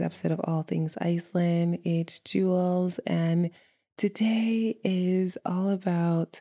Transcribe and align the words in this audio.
this 0.00 0.06
episode 0.06 0.32
of 0.32 0.40
All 0.44 0.62
Things 0.62 0.96
Iceland. 0.98 1.80
It's 1.84 2.20
Jewells, 2.20 2.98
and 3.06 3.50
today 3.98 4.78
is 4.82 5.36
all 5.44 5.68
about 5.68 6.40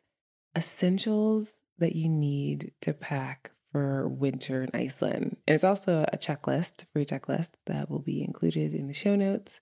essentials 0.56 1.62
that 1.78 1.94
you 1.94 2.08
need 2.08 2.72
to 2.82 2.94
pack 2.94 3.52
for 3.74 4.08
winter 4.08 4.64
in 4.64 4.70
Iceland. 4.74 5.36
And 5.46 5.56
it's 5.56 5.66
also 5.66 6.06
a 6.14 6.18
checklist, 6.18 6.86
free 6.94 7.06
checklist 7.06 7.52
that 7.66 7.90
will 7.90 8.00
be 8.00 8.24
included 8.24 8.74
in 8.74 8.88
the 8.88 8.94
show 8.94 9.18
notes 9.18 9.60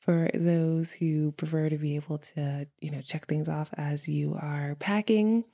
for 0.00 0.30
those 0.32 0.92
who 0.92 1.32
prefer 1.32 1.68
to 1.68 1.76
be 1.76 1.96
able 1.96 2.18
to, 2.18 2.66
you 2.80 2.90
know, 2.90 3.02
check 3.02 3.26
things 3.26 3.48
off 3.48 3.68
as 3.74 4.08
you 4.08 4.38
are 4.40 4.74
packing. 4.76 5.44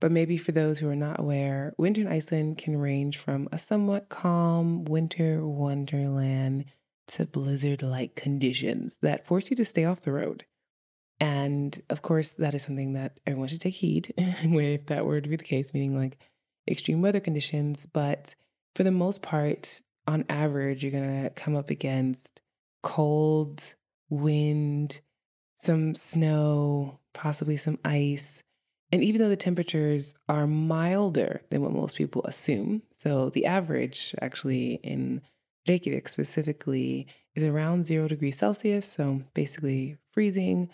But 0.00 0.10
maybe 0.10 0.38
for 0.38 0.50
those 0.50 0.80
who 0.80 0.88
are 0.88 0.96
not 0.96 1.20
aware, 1.20 1.72
winter 1.78 2.00
in 2.00 2.08
Iceland 2.08 2.58
can 2.58 2.76
range 2.76 3.16
from 3.16 3.48
a 3.52 3.58
somewhat 3.58 4.08
calm 4.08 4.84
winter 4.84 5.46
wonderland 5.46 6.64
to 7.08 7.26
blizzard 7.26 7.82
like 7.82 8.14
conditions 8.14 8.98
that 8.98 9.26
force 9.26 9.50
you 9.50 9.56
to 9.56 9.64
stay 9.64 9.84
off 9.84 10.02
the 10.02 10.12
road. 10.12 10.44
And 11.20 11.80
of 11.90 12.02
course, 12.02 12.32
that 12.32 12.54
is 12.54 12.62
something 12.62 12.92
that 12.92 13.18
everyone 13.26 13.48
should 13.48 13.60
take 13.60 13.74
heed 13.74 14.14
if 14.16 14.86
that 14.86 15.04
were 15.04 15.20
to 15.20 15.28
be 15.28 15.36
the 15.36 15.44
case, 15.44 15.74
meaning 15.74 15.96
like 15.96 16.18
extreme 16.68 17.02
weather 17.02 17.20
conditions. 17.20 17.86
But 17.86 18.36
for 18.76 18.84
the 18.84 18.90
most 18.90 19.22
part, 19.22 19.80
on 20.06 20.24
average, 20.28 20.82
you're 20.82 20.92
going 20.92 21.24
to 21.24 21.30
come 21.30 21.56
up 21.56 21.70
against 21.70 22.40
cold, 22.82 23.74
wind, 24.08 25.00
some 25.56 25.94
snow, 25.94 27.00
possibly 27.12 27.56
some 27.56 27.78
ice. 27.84 28.42
And 28.92 29.02
even 29.02 29.20
though 29.20 29.28
the 29.28 29.36
temperatures 29.36 30.14
are 30.28 30.46
milder 30.46 31.42
than 31.50 31.62
what 31.62 31.72
most 31.72 31.96
people 31.96 32.22
assume, 32.24 32.82
so 32.92 33.28
the 33.28 33.44
average 33.44 34.14
actually 34.22 34.80
in 34.82 35.20
Reykjavik 35.68 36.08
specifically 36.08 37.06
is 37.34 37.44
around 37.44 37.86
zero 37.86 38.08
degrees 38.08 38.38
Celsius, 38.38 38.86
so 38.90 39.22
basically 39.34 39.98
freezing. 40.12 40.70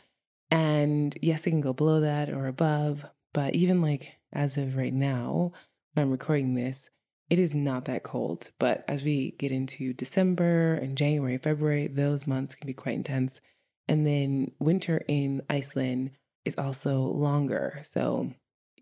And 0.51 1.17
yes, 1.21 1.47
it 1.47 1.51
can 1.51 1.61
go 1.61 1.73
below 1.73 2.01
that 2.01 2.31
or 2.31 2.47
above, 2.47 3.05
but 3.33 3.55
even 3.55 3.83
like 3.83 4.17
as 4.33 4.57
of 4.57 4.77
right 4.77 4.93
now, 4.93 5.53
when 5.93 6.05
I'm 6.05 6.11
recording 6.11 6.55
this, 6.55 6.91
it 7.31 7.39
is 7.39 7.55
not 7.55 7.87
that 7.87 8.03
cold. 8.03 8.51
But 8.59 8.85
as 8.87 9.05
we 9.05 9.33
get 9.33 9.53
into 9.53 9.93
December 9.93 10.75
and 10.75 10.97
January, 10.97 11.39
February, 11.39 11.87
those 11.87 12.27
months 12.27 12.55
can 12.55 12.67
be 12.67 12.75
quite 12.75 12.97
intense. 12.97 13.41
And 13.89 14.07
then 14.07 14.53
winter 14.59 15.05
in 15.09 15.43
Iceland 15.49 16.11
is 16.45 16.57
also 16.57 17.01
longer. 17.01 17.81
So, 17.83 18.31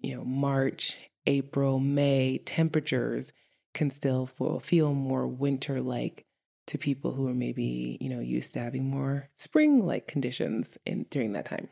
you 0.00 0.16
know, 0.16 0.24
March, 0.24 0.98
April, 1.26 1.78
May, 1.78 2.38
temperatures 2.38 3.32
can 3.74 3.90
still 3.90 4.26
feel 4.60 4.94
more 4.94 5.26
winter 5.26 5.80
like 5.80 6.24
to 6.66 6.78
people 6.78 7.12
who 7.12 7.26
are 7.28 7.34
maybe, 7.34 7.98
you 8.00 8.08
know, 8.08 8.20
used 8.20 8.54
to 8.54 8.60
having 8.60 8.88
more 8.88 9.28
spring 9.34 9.84
like 9.86 10.06
conditions 10.06 10.78
in 10.86 11.06
during 11.10 11.32
that 11.32 11.46
time. 11.46 11.68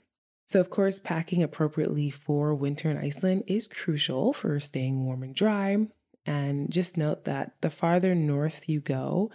So, 0.46 0.58
of 0.58 0.68
course, 0.68 0.98
packing 0.98 1.44
appropriately 1.44 2.10
for 2.10 2.54
winter 2.54 2.90
in 2.90 2.98
Iceland 2.98 3.44
is 3.46 3.68
crucial 3.68 4.32
for 4.32 4.58
staying 4.58 5.04
warm 5.04 5.22
and 5.22 5.34
dry. 5.34 5.86
And 6.26 6.70
just 6.70 6.96
note 6.98 7.24
that 7.24 7.52
the 7.60 7.70
farther 7.70 8.14
north 8.14 8.68
you 8.68 8.80
go, 8.80 9.30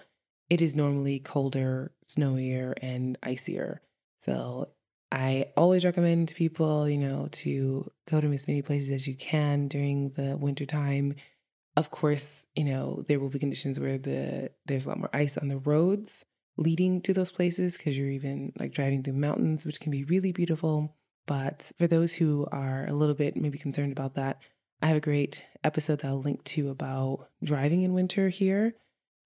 it 0.49 0.61
is 0.61 0.75
normally 0.75 1.19
colder, 1.19 1.93
snowier, 2.05 2.73
and 2.81 3.17
icier. 3.23 3.81
So, 4.19 4.69
I 5.11 5.45
always 5.55 5.85
recommend 5.85 6.27
to 6.27 6.35
people, 6.35 6.89
you 6.89 6.97
know, 6.97 7.29
to 7.31 7.89
go 8.09 8.19
to 8.19 8.33
as 8.33 8.47
many 8.47 8.61
places 8.61 8.91
as 8.91 9.07
you 9.07 9.15
can 9.15 9.69
during 9.69 10.09
the 10.09 10.35
winter 10.35 10.65
time. 10.65 11.15
Of 11.75 11.91
course, 11.91 12.45
you 12.55 12.63
know, 12.63 13.03
there 13.07 13.19
will 13.19 13.29
be 13.29 13.39
conditions 13.39 13.79
where 13.79 13.97
the 13.97 14.51
there's 14.65 14.85
a 14.85 14.89
lot 14.89 14.99
more 14.99 15.09
ice 15.13 15.37
on 15.37 15.49
the 15.49 15.57
roads 15.57 16.25
leading 16.57 17.01
to 17.01 17.13
those 17.13 17.31
places 17.31 17.75
because 17.75 17.97
you're 17.97 18.09
even 18.09 18.53
like 18.57 18.71
driving 18.71 19.03
through 19.03 19.13
mountains, 19.13 19.65
which 19.65 19.79
can 19.81 19.91
be 19.91 20.05
really 20.05 20.31
beautiful. 20.31 20.95
But 21.27 21.71
for 21.77 21.87
those 21.87 22.13
who 22.13 22.47
are 22.51 22.85
a 22.87 22.93
little 22.93 23.15
bit 23.15 23.35
maybe 23.35 23.57
concerned 23.57 23.91
about 23.91 24.15
that, 24.15 24.39
I 24.81 24.87
have 24.87 24.97
a 24.97 25.01
great 25.01 25.45
episode 25.63 25.99
that 25.99 26.07
I'll 26.07 26.21
link 26.21 26.43
to 26.45 26.69
about 26.69 27.29
driving 27.43 27.81
in 27.81 27.93
winter 27.93 28.29
here, 28.29 28.75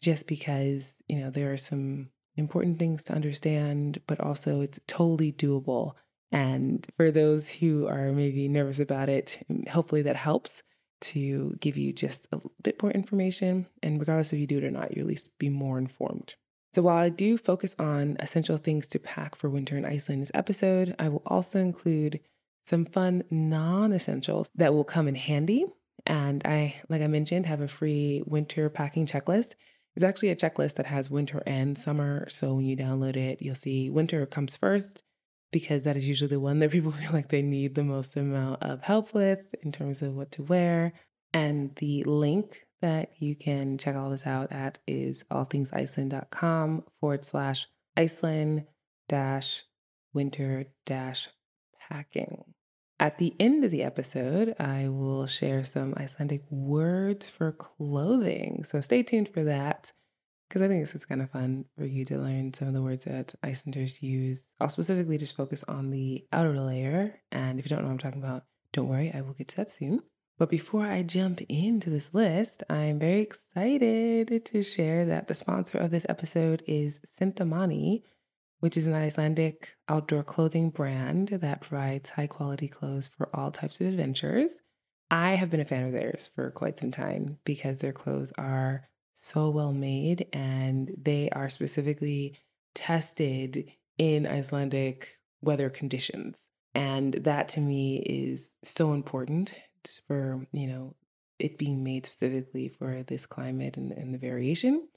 just 0.02 0.28
because, 0.28 1.02
you 1.08 1.20
know, 1.20 1.30
there 1.30 1.52
are 1.52 1.58
some 1.58 2.09
important 2.36 2.80
things 2.80 3.04
to 3.06 3.14
understand, 3.14 4.02
but 4.08 4.20
also 4.20 4.62
it's 4.62 4.80
totally 4.88 5.32
doable. 5.32 5.94
And 6.32 6.88
for 6.96 7.12
those 7.12 7.50
who 7.50 7.88
are 7.88 8.12
maybe 8.12 8.48
nervous 8.48 8.80
about 8.80 9.09
it, 9.09 9.46
hopefully 9.70 10.04
that 10.04 10.16
helps 10.16 10.64
to 11.02 11.56
give 11.60 11.78
you 11.78 11.94
just 11.94 12.28
a 12.32 12.40
bit 12.62 12.82
more 12.82 12.92
information. 12.92 13.68
And 13.84 14.00
regardless 14.00 14.34
if 14.34 14.40
you 14.40 14.48
do 14.48 14.58
it 14.58 14.64
or 14.64 14.72
not, 14.72 14.96
you 14.96 15.02
at 15.02 15.08
least 15.08 15.38
be 15.40 15.50
more 15.50 15.78
informed. 15.78 16.36
So 16.74 16.84
while 16.84 16.98
I 16.98 17.10
do 17.10 17.38
focus 17.38 17.76
on 17.80 18.18
essential 18.20 18.58
things 18.58 18.88
to 18.88 19.00
pack 19.00 19.36
for 19.36 19.50
winter 19.50 19.76
in 19.78 19.86
Iceland 19.86 20.22
this 20.22 20.32
episode, 20.34 20.96
I 21.00 21.09
will 21.09 21.24
also 21.26 21.59
include 21.59 22.20
some 22.62 22.86
fun 22.86 23.24
non-essentials 23.32 24.52
that 24.56 24.74
will 24.74 24.84
come 24.84 25.08
in 25.08 25.16
handy. 25.16 25.66
And 26.06 26.46
I, 26.46 26.76
like 26.88 27.02
I 27.02 27.08
mentioned, 27.08 27.48
have 27.48 27.62
a 27.62 27.68
free 27.68 28.22
winter 28.26 28.70
packing 28.70 29.08
checklist. 29.08 29.56
It's 29.96 30.06
actually 30.06 30.30
a 30.30 30.36
checklist 30.36 30.76
that 30.76 30.86
has 30.86 31.09
winter 31.09 31.42
and 31.48 31.78
summer. 31.78 32.28
So 32.30 32.54
when 32.54 32.66
you 32.66 32.78
download 32.78 33.16
it, 33.16 33.42
you'll 33.42 33.56
see 33.56 33.90
winter 33.90 34.26
comes 34.26 34.56
first 34.56 35.04
because 35.52 35.84
that 35.84 35.98
is 35.98 36.08
usually 36.08 36.30
the 36.30 36.40
one 36.40 36.60
that 36.60 36.72
people 36.72 36.92
feel 37.00 37.12
like 37.12 37.30
they 37.30 37.42
need 37.42 37.76
the 37.76 37.84
most 37.84 38.16
amount 38.16 38.62
of 38.64 38.82
help 38.82 39.14
with 39.14 39.44
in 39.64 39.72
terms 39.72 40.02
of 40.02 40.16
what 40.16 40.32
to 40.34 40.44
wear. 40.44 40.94
And 41.34 41.76
the 41.76 42.04
link 42.04 42.66
that 42.82 43.12
you 43.20 43.36
can 43.36 43.78
check 43.78 43.96
all 43.96 44.09
this 44.09 44.26
out 44.26 44.52
at 44.52 44.80
is 44.88 45.24
allthingsiceland.com 45.32 46.84
forward 47.00 47.26
slash 47.26 47.68
Iceland 47.96 48.66
dash 49.08 49.64
winter 50.14 50.66
dash 50.86 51.30
packing. 51.90 52.44
At 53.00 53.18
the 53.18 53.34
end 53.40 53.64
of 53.64 53.72
the 53.72 53.84
episode, 53.84 54.56
I 54.59 54.90
will 54.90 55.26
share 55.26 55.64
some 55.64 55.94
Icelandic 55.96 56.44
words 56.50 57.30
for 57.30 57.54
clothing. 57.54 58.64
So 58.66 58.82
stay 58.82 59.04
tuned 59.04 59.30
for 59.30 59.44
that 59.46 59.94
because 60.50 60.64
I 60.64 60.68
think 60.68 60.82
this 60.82 60.96
is 60.96 61.06
kind 61.06 61.22
of 61.22 61.30
fun 61.30 61.66
for 61.78 61.86
you 61.86 62.04
to 62.06 62.18
learn 62.18 62.54
some 62.54 62.68
of 62.68 62.74
the 62.74 62.82
words 62.82 63.06
that 63.06 63.36
Icelanders 63.44 64.02
use. 64.02 64.48
I'll 64.60 64.68
specifically 64.68 65.20
just 65.20 65.38
focus 65.38 65.64
on 65.68 65.92
the 65.92 66.26
outer 66.34 66.60
layer. 66.60 67.22
And 67.32 67.60
if 67.60 67.66
you 67.66 67.70
don't 67.70 67.84
know 67.84 67.86
what 67.86 67.94
I'm 67.94 68.00
talking 68.00 68.24
about, 68.24 68.46
don't 68.74 68.88
worry, 68.88 69.12
I 69.14 69.22
will 69.22 69.34
get 69.34 69.48
to 69.50 69.56
that 69.58 69.70
soon. 69.70 70.02
But 70.40 70.50
before 70.50 70.86
I 70.88 71.04
jump 71.04 71.42
into 71.50 71.92
this 71.92 72.14
list, 72.16 72.64
I'm 72.70 72.98
very 72.98 73.20
excited 73.20 74.46
to 74.46 74.64
share 74.64 75.06
that 75.06 75.28
the 75.28 75.34
sponsor 75.36 75.78
of 75.78 75.92
this 75.92 76.06
episode 76.09 76.64
is 76.66 77.00
Cintamani, 77.02 78.02
which 78.59 78.76
is 78.76 78.88
an 78.88 78.94
Icelandic 78.94 79.76
outdoor 79.88 80.24
clothing 80.24 80.72
brand 80.72 81.28
that 81.28 81.62
provides 81.62 82.12
high 82.12 82.28
quality 82.28 82.68
clothes 82.68 83.08
for 83.08 83.30
all 83.36 83.52
types 83.52 83.80
of 83.82 83.88
adventures. 83.88 84.58
I 85.12 85.32
have 85.32 85.50
been 85.50 85.59
a 85.59 85.66
fan 85.66 85.86
of 85.86 85.92
theirs 85.92 86.30
for 86.34 86.50
quite 86.52 86.80
some 86.80 86.92
time 86.92 87.38
because 87.44 87.82
their 87.82 87.94
clothes 87.94 88.32
are 88.38 88.90
so 89.19 89.50
well 89.50 89.74
made 89.74 90.28
and 90.31 90.96
they 90.97 91.30
are 91.31 91.50
specifically 91.50 92.38
tested 92.74 93.69
in 93.97 94.25
Icelandic 94.25 95.18
weather 95.41 95.69
conditions. 95.69 96.47
And 96.74 97.16
that 97.16 97.50
to 97.50 97.59
me 97.59 97.97
is 97.97 98.56
so 98.63 98.94
important 98.94 99.59
for, 100.08 100.47
you 100.53 100.68
know, 100.68 100.96
it 101.38 101.58
being 101.58 101.84
made 101.84 102.06
specifically 102.06 102.69
for 102.69 103.03
this 103.03 103.25
climate 103.25 103.75
and, 103.75 103.91
and 103.91 104.13
the 104.13 104.18
variation. 104.18 104.88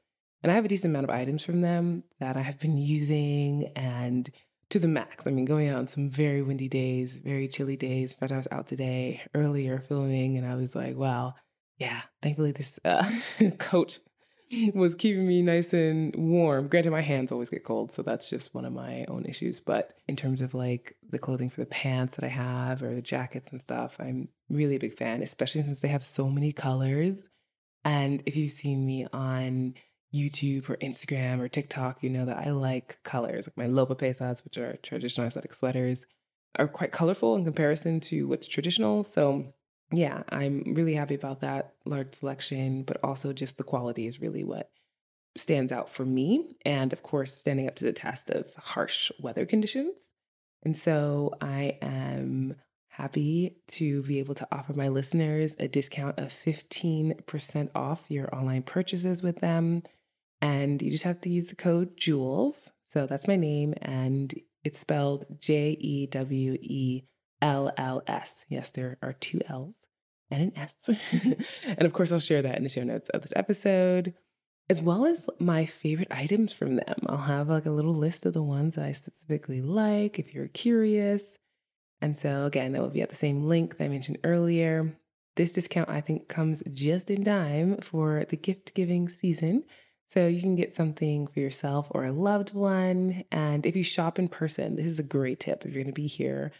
And 0.42 0.52
I 0.52 0.54
have 0.54 0.64
a 0.64 0.68
decent 0.68 0.92
amount 0.92 1.04
of 1.04 1.10
items 1.10 1.44
from 1.44 1.60
them 1.60 2.04
that 2.20 2.36
I 2.36 2.42
have 2.42 2.60
been 2.60 2.76
using 2.76 3.72
and 3.74 4.30
to 4.70 4.78
the 4.78 4.88
max. 4.88 5.26
I 5.26 5.30
mean, 5.30 5.46
going 5.46 5.68
out 5.68 5.78
on 5.78 5.88
some 5.88 6.08
very 6.08 6.42
windy 6.42 6.68
days, 6.68 7.16
very 7.16 7.48
chilly 7.48 7.76
days. 7.76 8.12
In 8.12 8.18
fact, 8.18 8.32
I 8.32 8.36
was 8.36 8.48
out 8.52 8.68
today 8.68 9.20
earlier 9.34 9.80
filming 9.80 10.38
and 10.38 10.46
I 10.46 10.54
was 10.54 10.76
like, 10.76 10.96
wow, 10.96 11.34
yeah, 11.78 12.02
thankfully 12.22 12.52
this 12.52 12.78
uh, 12.84 13.10
coat 13.58 13.98
was 14.74 14.94
keeping 14.94 15.26
me 15.26 15.42
nice 15.42 15.72
and 15.72 16.14
warm. 16.16 16.68
Granted, 16.68 16.90
my 16.90 17.00
hands 17.00 17.32
always 17.32 17.48
get 17.48 17.64
cold, 17.64 17.90
so 17.90 18.02
that's 18.02 18.28
just 18.28 18.54
one 18.54 18.64
of 18.64 18.72
my 18.72 19.04
own 19.08 19.24
issues. 19.24 19.60
But 19.60 19.94
in 20.08 20.16
terms 20.16 20.40
of 20.40 20.54
like 20.54 20.96
the 21.08 21.18
clothing 21.18 21.50
for 21.50 21.60
the 21.60 21.66
pants 21.66 22.16
that 22.16 22.24
I 22.24 22.28
have 22.28 22.82
or 22.82 22.94
the 22.94 23.02
jackets 23.02 23.50
and 23.50 23.60
stuff, 23.60 23.96
I'm 23.98 24.28
really 24.48 24.76
a 24.76 24.80
big 24.80 24.96
fan, 24.96 25.22
especially 25.22 25.62
since 25.62 25.80
they 25.80 25.88
have 25.88 26.02
so 26.02 26.28
many 26.28 26.52
colors. 26.52 27.28
And 27.84 28.22
if 28.26 28.36
you've 28.36 28.52
seen 28.52 28.86
me 28.86 29.06
on 29.12 29.74
YouTube 30.14 30.68
or 30.68 30.76
Instagram 30.76 31.40
or 31.40 31.48
TikTok, 31.48 32.02
you 32.02 32.10
know 32.10 32.26
that 32.26 32.46
I 32.46 32.50
like 32.50 32.98
colors. 33.02 33.48
Like 33.48 33.56
my 33.56 33.72
lopapeysas, 33.72 34.44
which 34.44 34.58
are 34.58 34.76
traditional 34.82 35.26
aesthetic 35.26 35.54
sweaters, 35.54 36.06
are 36.56 36.68
quite 36.68 36.92
colorful 36.92 37.34
in 37.34 37.44
comparison 37.44 38.00
to 38.00 38.28
what's 38.28 38.46
traditional. 38.46 39.02
So 39.02 39.54
yeah, 39.92 40.22
I'm 40.30 40.64
really 40.74 40.94
happy 40.94 41.14
about 41.14 41.40
that 41.40 41.74
large 41.84 42.14
selection, 42.14 42.82
but 42.82 42.98
also 43.04 43.32
just 43.32 43.58
the 43.58 43.64
quality 43.64 44.06
is 44.06 44.20
really 44.20 44.44
what 44.44 44.70
stands 45.36 45.72
out 45.72 45.90
for 45.90 46.04
me. 46.04 46.56
And 46.64 46.92
of 46.92 47.02
course, 47.02 47.34
standing 47.34 47.68
up 47.68 47.76
to 47.76 47.84
the 47.84 47.92
test 47.92 48.30
of 48.30 48.54
harsh 48.54 49.10
weather 49.20 49.46
conditions. 49.46 50.12
And 50.64 50.76
so 50.76 51.34
I 51.40 51.78
am 51.82 52.56
happy 52.88 53.56
to 53.66 54.02
be 54.02 54.18
able 54.18 54.34
to 54.34 54.48
offer 54.52 54.74
my 54.74 54.88
listeners 54.88 55.56
a 55.58 55.68
discount 55.68 56.18
of 56.18 56.28
15% 56.28 57.70
off 57.74 58.10
your 58.10 58.34
online 58.34 58.62
purchases 58.62 59.22
with 59.22 59.40
them. 59.40 59.82
And 60.40 60.82
you 60.82 60.90
just 60.90 61.04
have 61.04 61.20
to 61.22 61.30
use 61.30 61.46
the 61.46 61.56
code 61.56 61.96
JEWELLS. 61.96 62.70
So 62.84 63.06
that's 63.06 63.28
my 63.28 63.36
name, 63.36 63.72
and 63.80 64.34
it's 64.64 64.78
spelled 64.78 65.24
J 65.40 65.78
E 65.80 66.06
W 66.08 66.58
E 66.60 67.04
L 67.42 67.72
L 67.76 68.02
S. 68.06 68.46
Yes, 68.48 68.70
there 68.70 68.96
are 69.02 69.12
two 69.12 69.40
L's 69.48 69.86
and 70.30 70.42
an 70.42 70.52
S. 70.56 70.88
and 71.68 71.82
of 71.82 71.92
course, 71.92 72.12
I'll 72.12 72.18
share 72.18 72.40
that 72.42 72.56
in 72.56 72.62
the 72.62 72.68
show 72.68 72.84
notes 72.84 73.10
of 73.10 73.20
this 73.20 73.32
episode, 73.36 74.14
as 74.70 74.80
well 74.80 75.04
as 75.04 75.28
my 75.38 75.66
favorite 75.66 76.08
items 76.10 76.52
from 76.52 76.76
them. 76.76 76.94
I'll 77.06 77.18
have 77.18 77.48
like 77.48 77.66
a 77.66 77.70
little 77.70 77.94
list 77.94 78.24
of 78.24 78.32
the 78.32 78.42
ones 78.42 78.76
that 78.76 78.86
I 78.86 78.92
specifically 78.92 79.60
like 79.60 80.18
if 80.18 80.32
you're 80.32 80.48
curious. 80.48 81.36
And 82.00 82.16
so, 82.16 82.46
again, 82.46 82.72
that 82.72 82.80
will 82.80 82.88
be 82.88 83.02
at 83.02 83.10
the 83.10 83.14
same 83.14 83.46
link 83.46 83.76
that 83.76 83.84
I 83.84 83.88
mentioned 83.88 84.18
earlier. 84.24 84.96
This 85.36 85.52
discount, 85.52 85.88
I 85.88 86.00
think, 86.00 86.28
comes 86.28 86.62
just 86.72 87.10
in 87.10 87.24
time 87.24 87.76
for 87.78 88.24
the 88.28 88.36
gift 88.36 88.74
giving 88.74 89.08
season. 89.08 89.64
So 90.06 90.26
you 90.26 90.42
can 90.42 90.56
get 90.56 90.74
something 90.74 91.26
for 91.26 91.40
yourself 91.40 91.88
or 91.92 92.04
a 92.04 92.12
loved 92.12 92.52
one. 92.52 93.24
And 93.30 93.64
if 93.64 93.76
you 93.76 93.84
shop 93.84 94.18
in 94.18 94.28
person, 94.28 94.76
this 94.76 94.86
is 94.86 94.98
a 94.98 95.04
great 95.04 95.40
tip 95.40 95.64
if 95.64 95.72
you're 95.72 95.82
going 95.82 95.94
to 95.94 96.00
be 96.00 96.06
here 96.06 96.52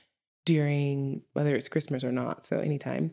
during 0.44 1.22
whether 1.32 1.54
it's 1.54 1.68
Christmas 1.68 2.04
or 2.04 2.12
not. 2.12 2.44
So 2.44 2.58
anytime. 2.58 3.12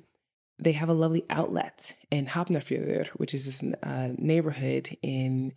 They 0.61 0.73
have 0.73 0.89
a 0.89 0.93
lovely 0.93 1.25
outlet 1.29 1.95
in 2.11 2.25
Hafnarfjörður, 2.25 3.07
which 3.11 3.33
is 3.33 3.45
this 3.45 3.63
uh, 3.81 4.09
neighborhood 4.17 4.89
in 5.01 5.53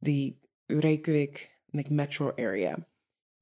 the 0.00 0.36
Reykjavik 0.70 1.50
like 1.74 1.90
metro 1.90 2.32
area. 2.38 2.78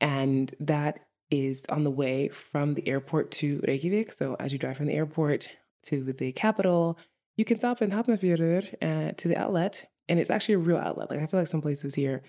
And 0.01 0.53
that 0.59 0.99
is 1.31 1.65
on 1.69 1.85
the 1.85 1.93
way 1.93 2.29
from 2.29 2.75
the 2.75 2.89
airport 2.89 3.31
to 3.33 3.63
Reykjavik. 3.67 4.13
So 4.13 4.37
as 4.41 4.53
you 4.53 4.59
drive 4.59 4.77
from 4.77 4.87
the 4.87 4.95
airport 4.95 5.49
to 5.85 6.13
the 6.13 6.33
capital, 6.33 6.99
you 7.37 7.45
can 7.45 7.57
stop 7.57 7.83
in 7.83 7.91
Hafnarfjörður 7.91 8.75
uh, 8.83 9.13
to 9.13 9.29
the 9.29 9.37
outlet 9.37 9.87
and 10.09 10.19
it's 10.21 10.31
actually 10.31 10.55
a 10.55 10.59
real 10.59 10.79
outlet. 10.79 11.11
Like 11.11 11.21
I 11.21 11.27
feel 11.27 11.41
like 11.41 11.49
some 11.49 11.63
places 11.63 11.95
here 11.95 12.23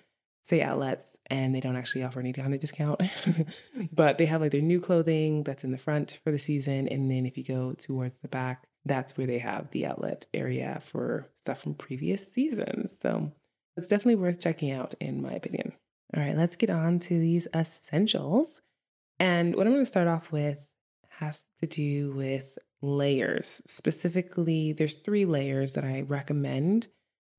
say 0.47 0.61
outlets 0.61 1.17
and 1.27 1.53
they 1.53 1.59
don't 1.59 1.75
actually 1.75 2.03
offer 2.03 2.21
any 2.21 2.31
kind 2.31 2.53
of 2.53 2.59
discount, 2.59 3.01
but 3.91 4.17
they 4.17 4.25
have 4.25 4.39
like 4.39 4.51
their 4.51 4.61
new 4.61 4.79
clothing 4.79 5.43
that's 5.43 5.65
in 5.65 5.71
the 5.71 5.77
front 5.77 6.19
for 6.23 6.31
the 6.31 6.39
season, 6.39 6.87
and 6.87 7.11
then 7.11 7.25
if 7.25 7.37
you 7.37 7.43
go 7.43 7.73
towards 7.73 8.17
the 8.19 8.29
back, 8.29 8.65
that's 8.85 9.17
where 9.17 9.27
they 9.27 9.39
have 9.39 9.69
the 9.71 9.85
outlet 9.85 10.25
area 10.33 10.79
for 10.81 11.27
stuff 11.35 11.61
from 11.61 11.73
previous 11.73 12.31
seasons. 12.31 12.97
So 12.97 13.33
it's 13.75 13.89
definitely 13.89 14.15
worth 14.15 14.39
checking 14.39 14.71
out, 14.71 14.95
in 15.01 15.21
my 15.21 15.33
opinion. 15.33 15.73
All 16.15 16.23
right, 16.23 16.37
let's 16.37 16.55
get 16.55 16.69
on 16.69 16.99
to 16.99 17.19
these 17.19 17.47
essentials. 17.53 18.61
And 19.19 19.53
what 19.55 19.67
I'm 19.67 19.73
going 19.73 19.83
to 19.83 19.89
start 19.89 20.07
off 20.07 20.31
with 20.31 20.71
have 21.09 21.39
to 21.59 21.67
do 21.67 22.13
with 22.13 22.57
layers. 22.81 23.61
Specifically, 23.65 24.71
there's 24.71 24.95
three 24.95 25.25
layers 25.25 25.73
that 25.73 25.83
I 25.83 26.01
recommend 26.01 26.87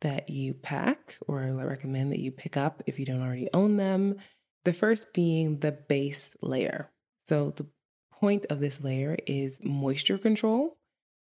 that 0.01 0.29
you 0.29 0.55
pack 0.55 1.17
or 1.27 1.43
I 1.43 1.51
recommend 1.51 2.13
that 2.13 2.21
you 2.21 2.31
pick 2.31 2.57
up 2.57 2.83
if 2.87 2.99
you 2.99 3.07
don't 3.07 3.23
already 3.23 3.49
own 3.53 3.77
them. 3.77 4.17
The 4.65 4.73
first 4.73 5.15
being 5.15 5.61
the 5.61 5.73
base 5.73 6.37
layer. 6.43 6.91
So, 7.25 7.51
the 7.51 7.67
point 8.13 8.47
of 8.51 8.61
this 8.61 8.83
layer 8.83 9.17
is 9.27 9.63
moisture 9.65 10.19
control. 10.19 10.77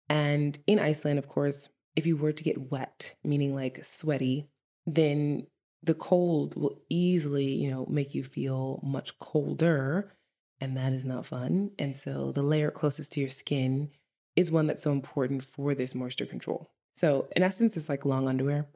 And 0.09 0.59
in 0.67 0.79
Iceland, 0.79 1.19
of 1.19 1.29
course, 1.29 1.69
if 1.97 2.07
you 2.07 2.17
were 2.17 2.33
to 2.33 2.43
get 2.43 2.71
wet, 2.71 3.15
meaning 3.23 3.55
like 3.55 3.85
sweaty, 3.85 4.49
then 4.87 5.47
the 5.83 5.95
cold 5.95 6.57
will 6.57 6.81
easily, 6.89 7.47
you 7.47 7.71
know, 7.71 7.87
make 7.89 8.15
you 8.15 8.23
feel 8.23 8.81
much 8.83 9.19
colder. 9.19 10.13
And 10.61 10.77
that 10.77 10.93
is 10.93 11.05
not 11.05 11.27
fun. 11.27 11.71
And 11.79 11.97
so 11.97 12.33
the 12.33 12.43
layer 12.43 12.71
closest 12.71 13.13
to 13.13 13.21
your 13.21 13.29
skin 13.29 13.91
is 14.37 14.51
one 14.51 14.67
that's 14.67 14.83
so 14.83 14.93
important 14.93 15.43
for 15.43 15.75
this 15.75 15.95
moisture 15.95 16.27
control. 16.27 16.71
So, 16.95 17.29
in 17.35 17.43
essence, 17.43 17.77
it's 17.77 17.89
like 17.89 18.05
long 18.05 18.29
underwear 18.29 18.67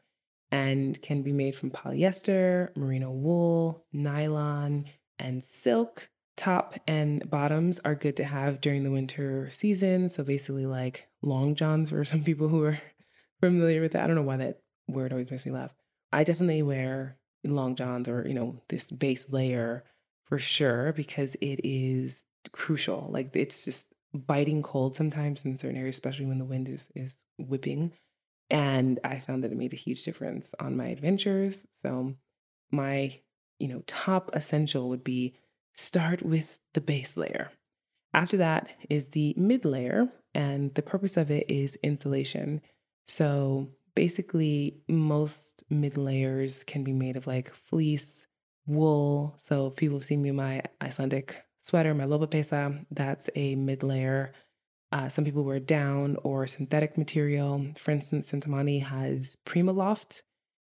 and 0.51 1.01
can 1.03 1.23
be 1.23 1.33
made 1.33 1.55
from 1.55 1.71
polyester, 1.71 2.75
merino 2.77 3.11
wool, 3.11 3.85
nylon, 3.93 4.87
and 5.19 5.43
silk. 5.43 6.09
Top 6.37 6.75
and 6.89 7.29
bottoms 7.31 7.81
are 7.85 7.95
good 7.95 8.17
to 8.17 8.25
have 8.25 8.61
during 8.61 8.83
the 8.83 8.91
winter 8.91 9.49
season. 9.51 10.11
So, 10.11 10.25
basically, 10.25 10.67
like 10.67 11.09
long 11.23 11.55
johns 11.55 11.91
for 11.91 12.05
some 12.05 12.25
people 12.25 12.49
who 12.49 12.63
are 12.65 12.79
familiar 13.41 13.81
with 13.81 13.93
that. 13.93 14.05
I 14.05 14.07
don't 14.07 14.17
know 14.17 14.23
why 14.23 14.39
that 14.39 14.61
word 14.89 15.13
always 15.13 15.31
makes 15.31 15.47
me 15.47 15.53
laugh. 15.53 15.75
I 16.13 16.25
definitely 16.25 16.63
wear 16.63 17.19
long 17.45 17.75
johns 17.75 18.09
or, 18.09 18.27
you 18.27 18.35
know, 18.35 18.61
this 18.69 18.91
base 18.91 19.31
layer 19.31 19.85
for 20.27 20.39
sure 20.39 20.93
because 20.93 21.35
it 21.37 21.61
is 21.65 22.25
crucial. 22.53 23.09
Like, 23.11 23.35
it's 23.37 23.65
just 23.65 23.93
biting 24.15 24.63
cold 24.63 24.95
sometimes 24.95 25.45
in 25.45 25.59
certain 25.59 25.77
areas, 25.77 25.97
especially 25.97 26.27
when 26.27 26.39
the 26.39 26.45
wind 26.45 26.69
is, 26.69 26.89
is 26.95 27.25
whipping. 27.39 27.93
And 28.55 29.01
I 29.03 29.19
found 29.19 29.43
that 29.43 29.51
it 29.51 29.59
made 29.59 29.73
a 29.73 29.77
huge 29.77 30.05
difference 30.05 30.55
on 30.61 30.77
my 30.77 30.87
adventures. 30.87 31.67
So 31.73 32.15
my, 32.71 33.19
you 33.59 33.67
know, 33.67 33.83
top 33.89 34.31
essential 34.33 34.89
would 34.91 35.03
be 35.03 35.35
start 35.73 36.23
with 36.23 36.61
the 36.73 36.81
base 36.81 37.17
layer. 37.17 37.51
After 38.12 38.37
that 38.37 38.69
is 38.89 39.09
the 39.09 39.35
mid 39.37 39.65
layer, 39.65 40.09
and 40.35 40.73
the 40.75 40.83
purpose 40.83 41.17
of 41.17 41.33
it 41.33 41.51
is 41.51 41.77
insulation. 41.83 42.61
So 43.06 43.71
basically, 43.97 44.83
most 44.89 45.65
mid 45.69 45.97
layers 45.97 46.62
can 46.62 46.85
be 46.85 46.93
made 46.93 47.17
of 47.17 47.27
like 47.27 47.53
fleece, 47.53 48.29
wool. 48.69 49.35
So 49.37 49.67
if 49.67 49.75
people 49.75 49.97
have 49.97 50.05
seen 50.05 50.23
me 50.23 50.31
my 50.31 50.62
Icelandic 50.81 51.45
sweater, 51.61 51.93
my 51.93 52.05
lopapeysa, 52.05 52.87
that's 52.93 53.29
a 53.35 53.56
mid 53.56 53.83
layer. 53.83 54.33
Uh, 54.94 55.08
some 55.08 55.25
people 55.25 55.43
wear 55.43 55.58
down 55.58 56.17
or 56.23 56.46
synthetic 56.46 56.96
material. 56.96 57.67
For 57.76 57.91
instance, 57.91 58.31
Cintamani 58.31 58.81
has 58.81 59.37
Primaloft, 59.44 60.23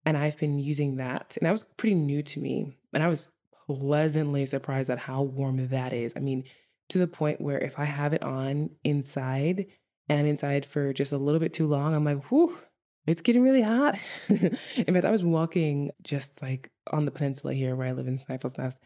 and 0.04 0.18
I've 0.18 0.40
been 0.40 0.58
using 0.58 0.96
that. 0.96 1.38
And 1.38 1.46
that 1.46 1.52
was 1.52 1.66
pretty 1.78 1.94
new 1.94 2.24
to 2.24 2.40
me. 2.40 2.76
And 2.92 3.04
I 3.04 3.08
was 3.08 3.30
pleasantly 3.68 4.48
surprised 4.48 4.90
at 4.90 4.98
how 4.98 5.22
warm 5.22 5.68
that 5.68 5.94
is. 5.94 6.14
I 6.16 6.22
mean, 6.22 6.44
to 6.90 6.98
the 6.98 7.06
point 7.06 7.40
where 7.40 7.60
if 7.60 7.78
I 7.78 7.86
have 7.86 8.14
it 8.14 8.24
on 8.24 8.72
inside 8.84 9.68
and 10.10 10.20
I'm 10.20 10.26
inside 10.26 10.66
for 10.66 10.92
just 10.92 11.12
a 11.12 11.18
little 11.18 11.40
bit 11.40 11.54
too 11.54 11.68
long, 11.68 11.94
I'm 11.94 12.04
like, 12.04 12.32
whew, 12.32 12.58
it's 13.06 13.22
getting 13.22 13.44
really 13.44 13.62
hot. 13.62 14.00
in 14.30 14.50
fact, 14.50 15.06
I 15.06 15.12
was 15.12 15.24
walking 15.24 15.92
just 16.02 16.42
like 16.42 16.72
on 16.92 17.06
the 17.06 17.12
peninsula 17.12 17.54
here 17.54 17.76
where 17.76 17.88
I 17.88 17.92
live 17.92 18.08
in 18.08 18.18
Snæfellsnes. 18.18 18.80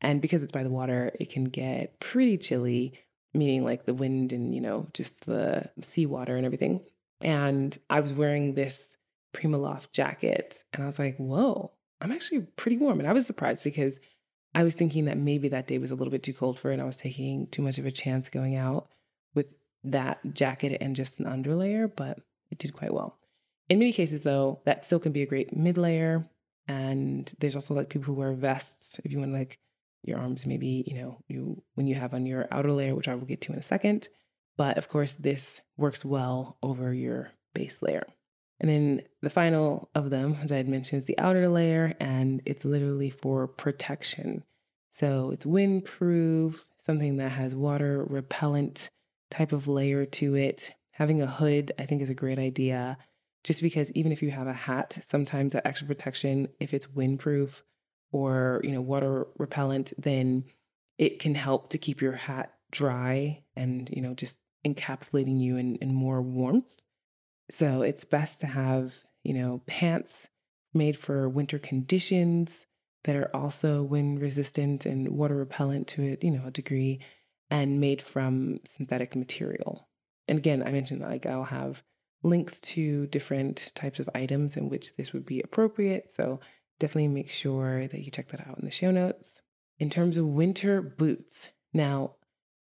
And 0.00 0.22
because 0.22 0.42
it's 0.42 0.52
by 0.52 0.62
the 0.62 0.70
water, 0.70 1.12
it 1.20 1.28
can 1.28 1.44
get 1.44 2.00
pretty 2.00 2.38
chilly 2.38 2.98
meaning 3.34 3.64
like 3.64 3.84
the 3.84 3.94
wind 3.94 4.32
and, 4.32 4.54
you 4.54 4.60
know, 4.60 4.88
just 4.94 5.26
the 5.26 5.70
seawater 5.80 6.36
and 6.36 6.46
everything. 6.46 6.84
And 7.20 7.76
I 7.90 8.00
was 8.00 8.12
wearing 8.12 8.54
this 8.54 8.96
Primaloft 9.34 9.92
jacket 9.92 10.64
and 10.72 10.82
I 10.82 10.86
was 10.86 10.98
like, 10.98 11.16
whoa, 11.16 11.72
I'm 12.00 12.12
actually 12.12 12.42
pretty 12.56 12.78
warm. 12.78 13.00
And 13.00 13.08
I 13.08 13.12
was 13.12 13.26
surprised 13.26 13.64
because 13.64 14.00
I 14.54 14.62
was 14.62 14.74
thinking 14.74 15.04
that 15.06 15.18
maybe 15.18 15.48
that 15.48 15.66
day 15.66 15.78
was 15.78 15.90
a 15.90 15.94
little 15.94 16.10
bit 16.10 16.22
too 16.22 16.32
cold 16.32 16.58
for 16.58 16.70
it 16.70 16.74
and 16.74 16.82
I 16.82 16.86
was 16.86 16.96
taking 16.96 17.46
too 17.48 17.62
much 17.62 17.78
of 17.78 17.86
a 17.86 17.90
chance 17.90 18.28
going 18.28 18.56
out 18.56 18.88
with 19.34 19.46
that 19.84 20.18
jacket 20.32 20.78
and 20.80 20.96
just 20.96 21.20
an 21.20 21.26
underlayer, 21.26 21.90
but 21.94 22.20
it 22.50 22.58
did 22.58 22.72
quite 22.72 22.94
well. 22.94 23.18
In 23.68 23.78
many 23.78 23.92
cases, 23.92 24.22
though, 24.22 24.60
that 24.64 24.84
still 24.84 24.98
can 24.98 25.12
be 25.12 25.22
a 25.22 25.26
great 25.26 25.54
mid 25.54 25.76
layer. 25.76 26.24
And 26.66 27.30
there's 27.38 27.54
also 27.54 27.74
like 27.74 27.88
people 27.88 28.06
who 28.14 28.20
wear 28.20 28.32
vests 28.32 28.98
if 29.04 29.12
you 29.12 29.18
want 29.18 29.32
to 29.32 29.38
like 29.38 29.58
your 30.08 30.18
arms 30.18 30.46
maybe 30.46 30.84
you 30.86 30.96
know 30.98 31.18
you 31.28 31.62
when 31.74 31.86
you 31.86 31.94
have 31.94 32.14
on 32.14 32.26
your 32.26 32.48
outer 32.50 32.72
layer 32.72 32.94
which 32.94 33.08
i 33.08 33.14
will 33.14 33.26
get 33.26 33.40
to 33.42 33.52
in 33.52 33.58
a 33.58 33.62
second. 33.62 34.08
But 34.56 34.76
of 34.76 34.88
course 34.88 35.12
this 35.12 35.60
works 35.76 36.04
well 36.04 36.58
over 36.62 36.92
your 36.92 37.30
base 37.54 37.80
layer. 37.80 38.04
And 38.60 38.68
then 38.68 39.02
the 39.22 39.30
final 39.30 39.88
of 39.94 40.10
them 40.10 40.36
as 40.42 40.50
i 40.50 40.56
had 40.56 40.68
mentioned 40.68 41.00
is 41.00 41.06
the 41.06 41.18
outer 41.18 41.48
layer 41.48 41.94
and 42.00 42.42
it's 42.44 42.64
literally 42.64 43.10
for 43.10 43.46
protection. 43.46 44.44
So 44.90 45.30
it's 45.30 45.44
windproof 45.44 46.64
something 46.78 47.18
that 47.18 47.32
has 47.32 47.54
water 47.54 48.04
repellent 48.04 48.90
type 49.30 49.52
of 49.52 49.68
layer 49.68 50.06
to 50.06 50.34
it. 50.34 50.72
Having 50.92 51.22
a 51.22 51.26
hood 51.26 51.72
i 51.78 51.86
think 51.86 52.02
is 52.02 52.10
a 52.10 52.14
great 52.14 52.38
idea 52.38 52.98
just 53.44 53.62
because 53.62 53.92
even 53.92 54.12
if 54.12 54.22
you 54.22 54.30
have 54.30 54.46
a 54.46 54.52
hat 54.52 54.98
sometimes 55.00 55.52
that 55.52 55.66
extra 55.66 55.86
protection 55.86 56.48
if 56.58 56.74
it's 56.74 56.86
windproof 56.86 57.62
or 58.12 58.60
you 58.64 58.70
know 58.70 58.80
water 58.80 59.26
repellent 59.36 59.92
then 59.98 60.44
it 60.96 61.18
can 61.18 61.34
help 61.34 61.70
to 61.70 61.78
keep 61.78 62.00
your 62.00 62.12
hat 62.12 62.52
dry 62.70 63.42
and 63.56 63.88
you 63.90 64.02
know 64.02 64.14
just 64.14 64.40
encapsulating 64.66 65.40
you 65.40 65.56
in, 65.56 65.76
in 65.76 65.94
more 65.94 66.20
warmth. 66.20 66.76
So 67.50 67.82
it's 67.82 68.04
best 68.04 68.40
to 68.40 68.46
have 68.46 68.94
you 69.22 69.34
know 69.34 69.62
pants 69.66 70.28
made 70.74 70.96
for 70.96 71.28
winter 71.28 71.58
conditions 71.58 72.66
that 73.04 73.16
are 73.16 73.34
also 73.34 73.82
wind 73.82 74.20
resistant 74.20 74.84
and 74.84 75.08
water 75.08 75.36
repellent 75.36 75.86
to 75.88 76.02
it 76.02 76.22
you 76.22 76.30
know 76.30 76.46
a 76.46 76.50
degree 76.50 77.00
and 77.50 77.80
made 77.80 78.02
from 78.02 78.60
synthetic 78.64 79.16
material. 79.16 79.88
And 80.26 80.38
again 80.38 80.62
i 80.62 80.70
mentioned 80.70 81.00
like 81.00 81.24
i'll 81.24 81.44
have 81.44 81.82
links 82.22 82.60
to 82.60 83.06
different 83.06 83.72
types 83.74 84.00
of 84.00 84.10
items 84.14 84.56
in 84.56 84.68
which 84.68 84.96
this 84.96 85.12
would 85.12 85.24
be 85.24 85.40
appropriate. 85.40 86.10
So 86.10 86.40
definitely 86.78 87.08
make 87.08 87.28
sure 87.28 87.86
that 87.88 88.04
you 88.04 88.10
check 88.10 88.28
that 88.28 88.46
out 88.46 88.58
in 88.58 88.64
the 88.64 88.70
show 88.70 88.90
notes. 88.90 89.42
In 89.78 89.90
terms 89.90 90.16
of 90.16 90.26
winter 90.26 90.82
boots, 90.82 91.50
now, 91.72 92.14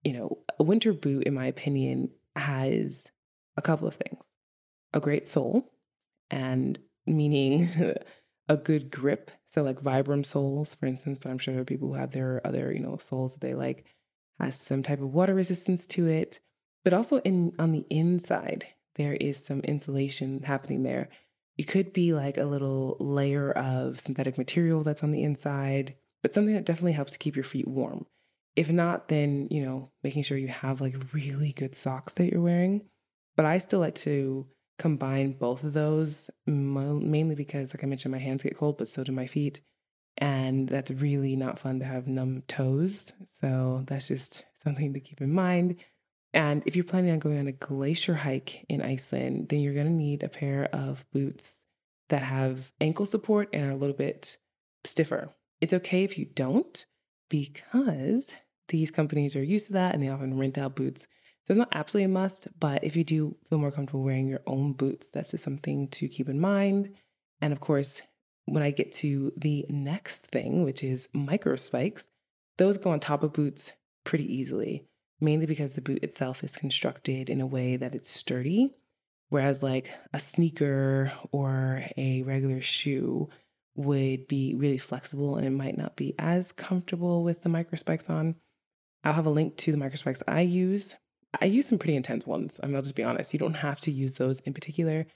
you 0.02 0.12
know, 0.12 0.38
a 0.58 0.62
winter 0.62 0.92
boot, 0.92 1.25
in 1.25 1.34
my 1.34 1.46
opinion, 1.46 2.11
has 2.37 3.11
a 3.56 3.62
couple 3.62 3.87
of 3.87 3.94
things 3.94 4.30
a 4.92 5.00
great 5.00 5.26
sole, 5.26 5.73
and 6.30 6.78
meaning 7.06 7.68
a 8.49 8.56
good 8.56 8.90
grip. 8.90 9.30
So 9.46 9.62
like 9.62 9.80
Vibram 9.80 10.25
soles, 10.25 10.75
for 10.75 10.87
instance, 10.87 11.18
but 11.20 11.30
I'm 11.30 11.38
sure 11.38 11.52
there 11.52 11.62
are 11.62 11.66
people 11.66 11.88
who 11.88 11.94
have 11.94 12.12
their 12.12 12.40
other, 12.44 12.73
you 12.73 12.80
know, 12.80 12.96
soles 12.96 13.34
that 13.34 13.40
they 13.40 13.54
like 13.54 13.84
has 14.38 14.58
some 14.58 14.82
type 14.82 15.00
of 15.00 15.12
water 15.12 15.34
resistance 15.34 15.87
to 15.87 16.08
it. 16.08 16.40
But 16.84 16.94
also 16.94 17.18
in 17.18 17.52
on 17.58 17.73
the 17.73 17.87
inside, 17.90 18.68
there 18.96 19.14
is 19.14 19.44
some 19.44 19.61
insulation 19.61 20.42
happening 20.42 20.82
there. 20.82 21.08
It 21.56 21.64
could 21.64 21.92
be 21.92 22.12
like 22.12 22.37
a 22.37 22.44
little 22.44 22.96
layer 22.99 23.52
of 23.52 24.00
synthetic 24.00 24.38
material 24.38 24.82
that's 24.82 25.02
on 25.02 25.12
the 25.12 25.23
inside, 25.23 25.94
but 26.23 26.32
something 26.32 26.54
that 26.54 26.66
definitely 26.66 26.92
helps 26.92 27.12
to 27.12 27.18
keep 27.18 27.37
your 27.37 27.44
feet 27.44 27.68
warm. 27.68 28.06
If 28.56 28.70
not, 28.70 29.08
then, 29.08 29.49
you 29.50 29.64
know, 29.64 29.90
making 30.02 30.23
sure 30.23 30.38
you 30.38 30.49
have 30.49 30.80
like 30.80 30.94
really 31.12 31.52
good 31.52 31.75
socks 31.75 32.14
that 32.14 32.30
you're 32.30 32.40
wearing. 32.40 32.88
But 33.37 33.46
I 33.46 33.58
still 33.58 33.80
like 33.80 33.96
to 33.96 34.46
combine 34.78 35.32
both 35.32 35.64
of 35.64 35.73
those, 35.73 36.30
mainly 36.46 37.34
because, 37.34 37.75
like 37.75 37.84
I 37.84 37.87
mentioned, 37.87 38.12
my 38.12 38.18
hands 38.18 38.42
get 38.42 38.56
cold, 38.56 38.78
but 38.78 38.88
so 38.88 39.04
do 39.04 39.12
my 39.12 39.26
feet. 39.26 39.61
And 40.16 40.68
that's 40.68 40.92
really 40.92 41.34
not 41.34 41.58
fun 41.58 41.80
to 41.80 41.84
have 41.84 42.06
numb 42.06 42.42
toes. 42.46 43.12
So 43.26 43.82
that's 43.87 44.06
just 44.06 44.44
something 44.54 44.92
to 44.92 45.00
keep 45.00 45.20
in 45.20 45.32
mind. 45.32 45.76
And 46.35 46.62
if 46.67 46.76
you're 46.76 46.85
planning 46.85 47.12
on 47.12 47.21
going 47.21 47.38
on 47.38 47.47
a 47.47 47.53
glacier 47.53 48.14
hike 48.14 48.67
in 48.69 48.83
Iceland, 48.83 49.49
then 49.49 49.61
you're 49.61 49.73
going 49.73 49.87
to 49.87 49.93
need 49.93 50.23
a 50.23 50.29
pair 50.29 50.69
of 50.73 51.07
boots 51.12 51.62
that 52.11 52.23
have 52.23 52.73
ankle 52.81 53.07
support 53.07 53.49
and 53.53 53.64
are 53.64 53.73
a 53.73 53.76
little 53.76 53.97
bit 53.97 54.37
stiffer. 54.85 55.31
It's 55.62 55.73
okay 55.73 56.05
if 56.05 56.19
you 56.19 56.26
don't, 56.26 56.85
because 57.31 58.35
these 58.69 58.91
companies 58.91 59.37
are 59.37 59.43
used 59.43 59.69
to 59.69 59.73
that 59.75 59.95
and 59.95 60.03
they 60.03 60.09
often 60.11 60.37
rent 60.37 60.59
out 60.59 60.76
boots 60.76 61.07
so 61.45 61.53
it's 61.53 61.59
not 61.59 61.69
absolutely 61.73 62.07
a 62.07 62.09
must, 62.09 62.49
but 62.59 62.83
if 62.83 62.97
you 62.97 63.05
do 63.05 63.37
feel 63.50 63.59
more 63.59 63.71
comfortable 63.71 64.03
wearing 64.03 64.26
your 64.26 64.41
own 64.47 64.73
boots, 64.73 65.09
that's 65.09 65.33
just 65.33 65.45
something 65.45 65.88
to 65.88 66.09
keep 66.09 66.31
in 66.31 66.41
mind. 66.41 66.95
And 67.43 67.53
of 67.53 67.61
course, 67.61 68.00
when 68.47 68.62
I 68.62 68.71
get 68.71 68.93
to 68.93 69.31
the 69.37 69.67
next 69.69 70.29
thing, 70.29 70.64
which 70.64 70.83
is 70.83 71.11
micro 71.12 71.57
spikes, 71.57 72.09
those 72.57 72.79
go 72.79 72.91
on 72.91 73.00
top 73.00 73.23
of 73.23 73.35
boots 73.35 73.75
pretty 74.05 74.25
easily, 74.35 74.87
mainly 75.21 75.47
because 75.47 75.75
the 75.75 75.80
boot 75.80 76.02
itself 76.02 76.44
is 76.44 76.56
constructed 76.56 77.30
in 77.30 77.40
a 77.40 77.47
way 77.47 77.76
that 77.76 77.94
it's 77.94 78.11
sturdy. 78.11 78.75
Whereas, 79.30 79.62
like 79.62 79.92
a 80.12 80.18
sneaker 80.18 81.12
or 81.33 81.87
a 81.97 82.23
regular 82.23 82.61
shoe 82.61 83.28
would 83.75 84.28
be 84.28 84.54
really 84.54 84.78
flexible 84.78 85.37
and 85.37 85.47
it 85.47 85.50
might 85.50 85.76
not 85.76 85.97
be 85.97 86.14
as 86.18 86.52
comfortable 86.52 87.25
with 87.25 87.42
the 87.42 87.49
micro 87.49 87.76
spikes 87.76 88.09
on. 88.09 88.37
I'll 89.02 89.14
have 89.14 89.26
a 89.26 89.30
link 89.30 89.56
to 89.59 89.73
the 89.73 89.78
micro 89.78 89.97
spikes 89.97 90.23
I 90.28 90.42
use 90.42 90.97
I 91.40 91.47
use 91.47 91.66
some 91.66 91.78
pretty 91.78 91.97
intense 91.97 92.26
ones. 92.26 92.61
I 92.62 92.66
mean, 92.66 92.76
I'll 92.76 92.83
just 92.83 92.94
be 92.94 93.02
honest. 93.02 93.33
You 93.33 93.38
don't 93.38 93.54
have 93.54 93.80
to 93.80 93.90
use 93.90 94.16
those 94.16 94.40
in 94.40 94.52
particular, 94.52 95.06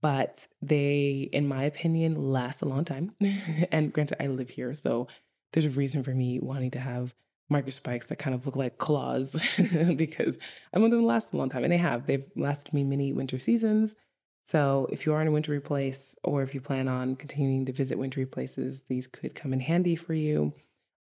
but 0.00 0.46
they, 0.62 1.28
in 1.32 1.48
my 1.48 1.64
opinion, 1.64 2.32
last 2.32 2.62
a 2.62 2.66
long 2.66 2.84
time. 2.84 3.14
and 3.72 3.92
granted, 3.92 4.22
I 4.22 4.28
live 4.28 4.50
here, 4.50 4.74
so 4.74 5.08
there's 5.52 5.66
a 5.66 5.70
reason 5.70 6.02
for 6.02 6.12
me 6.12 6.38
wanting 6.40 6.70
to 6.72 6.78
have 6.78 7.14
micro 7.48 7.70
spikes 7.70 8.06
that 8.06 8.16
kind 8.16 8.34
of 8.34 8.46
look 8.46 8.56
like 8.56 8.78
claws 8.78 9.32
because 9.96 10.38
I 10.72 10.78
want 10.78 10.90
them 10.90 11.00
to 11.00 11.06
last 11.06 11.32
a 11.32 11.36
long 11.36 11.48
time. 11.48 11.64
And 11.64 11.72
they 11.72 11.78
have. 11.78 12.06
They've 12.06 12.28
lasted 12.36 12.74
me 12.74 12.84
many 12.84 13.12
winter 13.12 13.38
seasons. 13.38 13.96
So 14.44 14.88
if 14.90 15.06
you 15.06 15.12
are 15.12 15.20
in 15.20 15.28
a 15.28 15.32
wintry 15.32 15.60
place 15.60 16.16
or 16.22 16.42
if 16.42 16.54
you 16.54 16.60
plan 16.60 16.88
on 16.88 17.16
continuing 17.16 17.66
to 17.66 17.72
visit 17.72 17.98
wintry 17.98 18.26
places, 18.26 18.82
these 18.88 19.06
could 19.06 19.34
come 19.34 19.52
in 19.52 19.60
handy 19.60 19.96
for 19.96 20.14
you. 20.14 20.54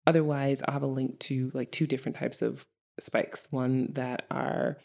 Otherwise, 0.08 0.62
I'll 0.68 0.74
have 0.74 0.84
a 0.84 0.88
link 0.88 1.20
to 1.22 1.52
like 1.54 1.72
two 1.72 1.88
different 1.88 2.18
types 2.18 2.42
of 2.42 2.66
spikes 3.00 3.48
one 3.52 3.92
that 3.94 4.26
are 4.32 4.78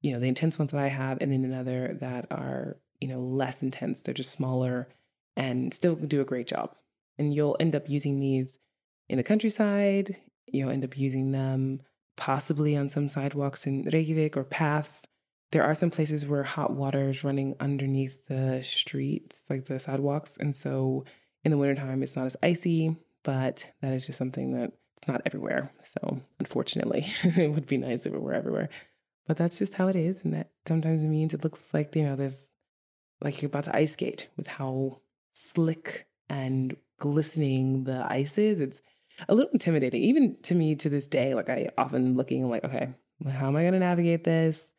you 0.00 0.12
know 0.12 0.20
the 0.20 0.28
intense 0.28 0.58
ones 0.58 0.70
that 0.70 0.80
i 0.80 0.88
have 0.88 1.18
and 1.20 1.32
then 1.32 1.44
another 1.44 1.96
that 2.00 2.26
are 2.30 2.76
you 3.00 3.08
know 3.08 3.20
less 3.20 3.62
intense 3.62 4.02
they're 4.02 4.14
just 4.14 4.32
smaller 4.32 4.88
and 5.36 5.72
still 5.74 5.94
do 5.94 6.20
a 6.20 6.24
great 6.24 6.46
job 6.46 6.74
and 7.18 7.34
you'll 7.34 7.56
end 7.60 7.74
up 7.74 7.88
using 7.88 8.18
these 8.18 8.58
in 9.08 9.18
the 9.18 9.22
countryside 9.22 10.16
you'll 10.52 10.70
end 10.70 10.84
up 10.84 10.98
using 10.98 11.32
them 11.32 11.80
possibly 12.16 12.76
on 12.76 12.88
some 12.88 13.08
sidewalks 13.08 13.66
in 13.66 13.82
reykjavik 13.92 14.36
or 14.36 14.44
paths 14.44 15.06
there 15.52 15.64
are 15.64 15.74
some 15.74 15.90
places 15.90 16.26
where 16.26 16.44
hot 16.44 16.72
water 16.72 17.08
is 17.08 17.24
running 17.24 17.56
underneath 17.58 18.26
the 18.26 18.62
streets 18.62 19.44
like 19.48 19.64
the 19.64 19.78
sidewalks 19.78 20.36
and 20.36 20.54
so 20.54 21.04
in 21.44 21.50
the 21.50 21.58
wintertime 21.58 22.02
it's 22.02 22.16
not 22.16 22.26
as 22.26 22.36
icy 22.42 22.96
but 23.22 23.70
that 23.80 23.92
is 23.92 24.06
just 24.06 24.18
something 24.18 24.52
that 24.52 24.72
it's 25.00 25.08
not 25.08 25.22
everywhere. 25.24 25.72
So 25.82 26.20
unfortunately, 26.38 27.04
it 27.22 27.52
would 27.52 27.66
be 27.66 27.78
nice 27.78 28.04
if 28.04 28.12
it 28.12 28.20
were 28.20 28.34
everywhere. 28.34 28.68
But 29.26 29.36
that's 29.38 29.58
just 29.58 29.74
how 29.74 29.88
it 29.88 29.96
is. 29.96 30.22
And 30.24 30.34
that 30.34 30.50
sometimes 30.66 31.02
means 31.02 31.32
it 31.32 31.42
looks 31.44 31.72
like, 31.72 31.94
you 31.96 32.02
know, 32.02 32.16
there's 32.16 32.52
like 33.22 33.40
you're 33.40 33.48
about 33.48 33.64
to 33.64 33.76
ice 33.76 33.92
skate 33.92 34.28
with 34.36 34.46
how 34.46 35.00
slick 35.32 36.06
and 36.28 36.76
glistening 36.98 37.84
the 37.84 38.06
ice 38.10 38.36
is. 38.36 38.60
It's 38.60 38.82
a 39.28 39.34
little 39.34 39.50
intimidating, 39.52 40.02
even 40.02 40.36
to 40.42 40.54
me 40.54 40.74
to 40.76 40.88
this 40.88 41.06
day. 41.06 41.34
Like 41.34 41.48
I 41.48 41.70
often 41.76 42.16
looking 42.16 42.48
like, 42.48 42.64
okay, 42.64 42.94
how 43.30 43.48
am 43.48 43.56
I 43.56 43.62
going 43.62 43.74
to 43.74 43.80
navigate 43.80 44.24
this? 44.24 44.72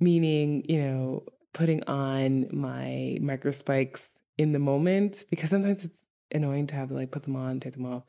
Meaning, 0.00 0.64
you 0.68 0.80
know, 0.80 1.24
putting 1.52 1.84
on 1.84 2.48
my 2.50 3.18
micro 3.20 3.50
spikes 3.50 4.18
in 4.36 4.52
the 4.52 4.58
moment 4.58 5.24
because 5.30 5.50
sometimes 5.50 5.84
it's 5.84 6.06
annoying 6.32 6.66
to 6.66 6.74
have 6.74 6.88
to 6.88 6.94
like 6.94 7.10
put 7.10 7.22
them 7.22 7.36
on, 7.36 7.60
take 7.60 7.74
them 7.74 7.86
off 7.86 8.02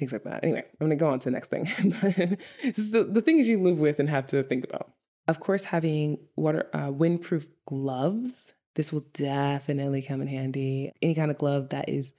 things 0.00 0.12
like 0.12 0.24
that. 0.24 0.42
Anyway, 0.42 0.64
I'm 0.80 0.86
going 0.86 0.90
to 0.90 0.96
go 0.96 1.10
on 1.10 1.20
to 1.20 1.24
the 1.26 1.30
next 1.30 1.48
thing. 1.48 1.66
so 2.72 3.04
the 3.04 3.22
things 3.22 3.48
you 3.48 3.62
live 3.62 3.78
with 3.78 4.00
and 4.00 4.08
have 4.08 4.26
to 4.28 4.42
think 4.42 4.64
about. 4.64 4.90
Of 5.28 5.38
course, 5.38 5.64
having 5.64 6.18
water 6.34 6.68
uh, 6.72 6.88
windproof 6.88 7.46
gloves. 7.66 8.54
This 8.74 8.92
will 8.92 9.04
definitely 9.12 10.02
come 10.02 10.22
in 10.22 10.28
handy. 10.28 10.92
Any 11.02 11.14
kind 11.14 11.30
of 11.30 11.38
glove 11.38 11.68
that 11.68 11.88
is 11.88 12.14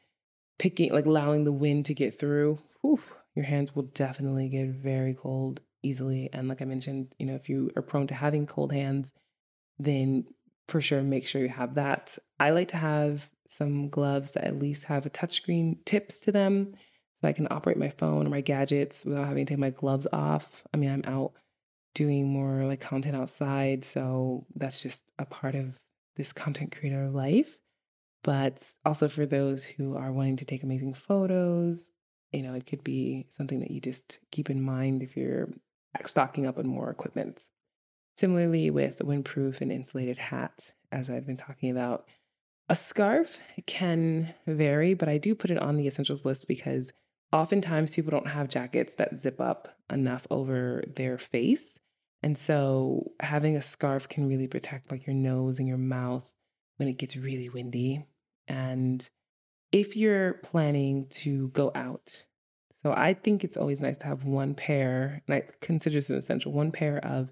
picking, 0.61 0.93
like 0.93 1.07
allowing 1.07 1.43
the 1.43 1.51
wind 1.51 1.85
to 1.85 1.95
get 1.95 2.13
through. 2.13 2.59
Whew, 2.81 3.01
your 3.33 3.45
hands 3.45 3.75
will 3.75 3.89
definitely 3.95 4.47
get 4.47 4.67
very 4.67 5.15
cold 5.15 5.59
easily. 5.81 6.29
And 6.31 6.47
like 6.47 6.61
I 6.61 6.65
mentioned, 6.65 7.15
you 7.17 7.25
know, 7.25 7.33
if 7.33 7.49
you 7.49 7.71
are 7.75 7.81
prone 7.81 8.05
to 8.07 8.13
having 8.13 8.45
cold 8.45 8.71
hands, 8.71 9.11
then 9.79 10.25
for 10.67 10.79
sure 10.79 11.01
make 11.01 11.25
sure 11.25 11.41
you 11.41 11.49
have 11.49 11.73
that. 11.73 12.15
I 12.39 12.51
like 12.51 12.67
to 12.69 12.77
have 12.77 13.31
some 13.49 13.89
gloves 13.89 14.33
that 14.33 14.43
at 14.43 14.59
least 14.59 14.83
have 14.83 15.07
a 15.07 15.09
touchscreen 15.09 15.83
tips 15.83 16.19
to 16.19 16.31
them 16.31 16.75
so 17.19 17.27
I 17.27 17.33
can 17.33 17.47
operate 17.49 17.77
my 17.77 17.89
phone 17.89 18.27
or 18.27 18.29
my 18.29 18.41
gadgets 18.41 19.03
without 19.03 19.27
having 19.27 19.47
to 19.47 19.53
take 19.53 19.59
my 19.59 19.71
gloves 19.71 20.05
off. 20.13 20.61
I 20.75 20.77
mean, 20.77 20.91
I'm 20.91 21.11
out 21.11 21.31
doing 21.95 22.31
more 22.31 22.65
like 22.65 22.81
content 22.81 23.15
outside, 23.15 23.83
so 23.83 24.45
that's 24.55 24.83
just 24.83 25.05
a 25.17 25.25
part 25.25 25.55
of 25.55 25.79
this 26.17 26.31
content 26.31 26.77
creator 26.77 27.09
life. 27.09 27.57
But 28.23 28.71
also 28.85 29.07
for 29.07 29.25
those 29.25 29.65
who 29.65 29.97
are 29.97 30.11
wanting 30.11 30.37
to 30.37 30.45
take 30.45 30.63
amazing 30.63 30.93
photos, 30.93 31.91
you 32.31 32.43
know, 32.43 32.53
it 32.53 32.65
could 32.65 32.83
be 32.83 33.25
something 33.29 33.59
that 33.59 33.71
you 33.71 33.81
just 33.81 34.19
keep 34.31 34.49
in 34.49 34.61
mind 34.61 35.01
if 35.01 35.17
you're 35.17 35.49
stocking 36.05 36.45
up 36.45 36.57
on 36.57 36.67
more 36.67 36.89
equipment. 36.89 37.47
Similarly, 38.17 38.69
with 38.69 38.99
windproof 38.99 39.61
and 39.61 39.71
insulated 39.71 40.17
hat, 40.17 40.73
as 40.91 41.09
I've 41.09 41.25
been 41.25 41.37
talking 41.37 41.71
about, 41.71 42.05
a 42.69 42.75
scarf 42.75 43.39
can 43.65 44.33
vary, 44.45 44.93
but 44.93 45.09
I 45.09 45.17
do 45.17 45.35
put 45.35 45.51
it 45.51 45.57
on 45.57 45.75
the 45.75 45.87
essentials 45.87 46.25
list 46.25 46.47
because 46.47 46.93
oftentimes 47.33 47.95
people 47.95 48.11
don't 48.11 48.27
have 48.27 48.49
jackets 48.49 48.95
that 48.95 49.17
zip 49.17 49.41
up 49.41 49.75
enough 49.89 50.27
over 50.29 50.83
their 50.95 51.17
face. 51.17 51.79
And 52.23 52.37
so 52.37 53.11
having 53.19 53.57
a 53.57 53.61
scarf 53.61 54.07
can 54.07 54.29
really 54.29 54.47
protect 54.47 54.91
like 54.91 55.07
your 55.07 55.15
nose 55.15 55.59
and 55.59 55.67
your 55.67 55.77
mouth 55.77 56.31
when 56.77 56.87
it 56.87 56.97
gets 56.97 57.17
really 57.17 57.49
windy. 57.49 58.05
And 58.47 59.07
if 59.71 59.95
you're 59.95 60.33
planning 60.33 61.07
to 61.11 61.49
go 61.49 61.71
out, 61.75 62.25
so 62.81 62.93
I 62.93 63.13
think 63.13 63.43
it's 63.43 63.57
always 63.57 63.81
nice 63.81 63.99
to 63.99 64.07
have 64.07 64.23
one 64.23 64.55
pair, 64.55 65.21
and 65.27 65.35
I 65.35 65.43
consider 65.61 65.95
this 65.95 66.09
an 66.09 66.17
essential, 66.17 66.51
one 66.51 66.71
pair 66.71 66.97
of 67.05 67.31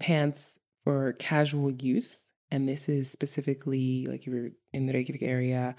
pants 0.00 0.58
for 0.84 1.12
casual 1.14 1.70
use. 1.70 2.22
And 2.50 2.68
this 2.68 2.88
is 2.88 3.10
specifically 3.10 4.06
like 4.06 4.20
if 4.20 4.28
you're 4.28 4.50
in 4.72 4.86
the 4.86 4.92
Reykjavik 4.92 5.22
area 5.22 5.74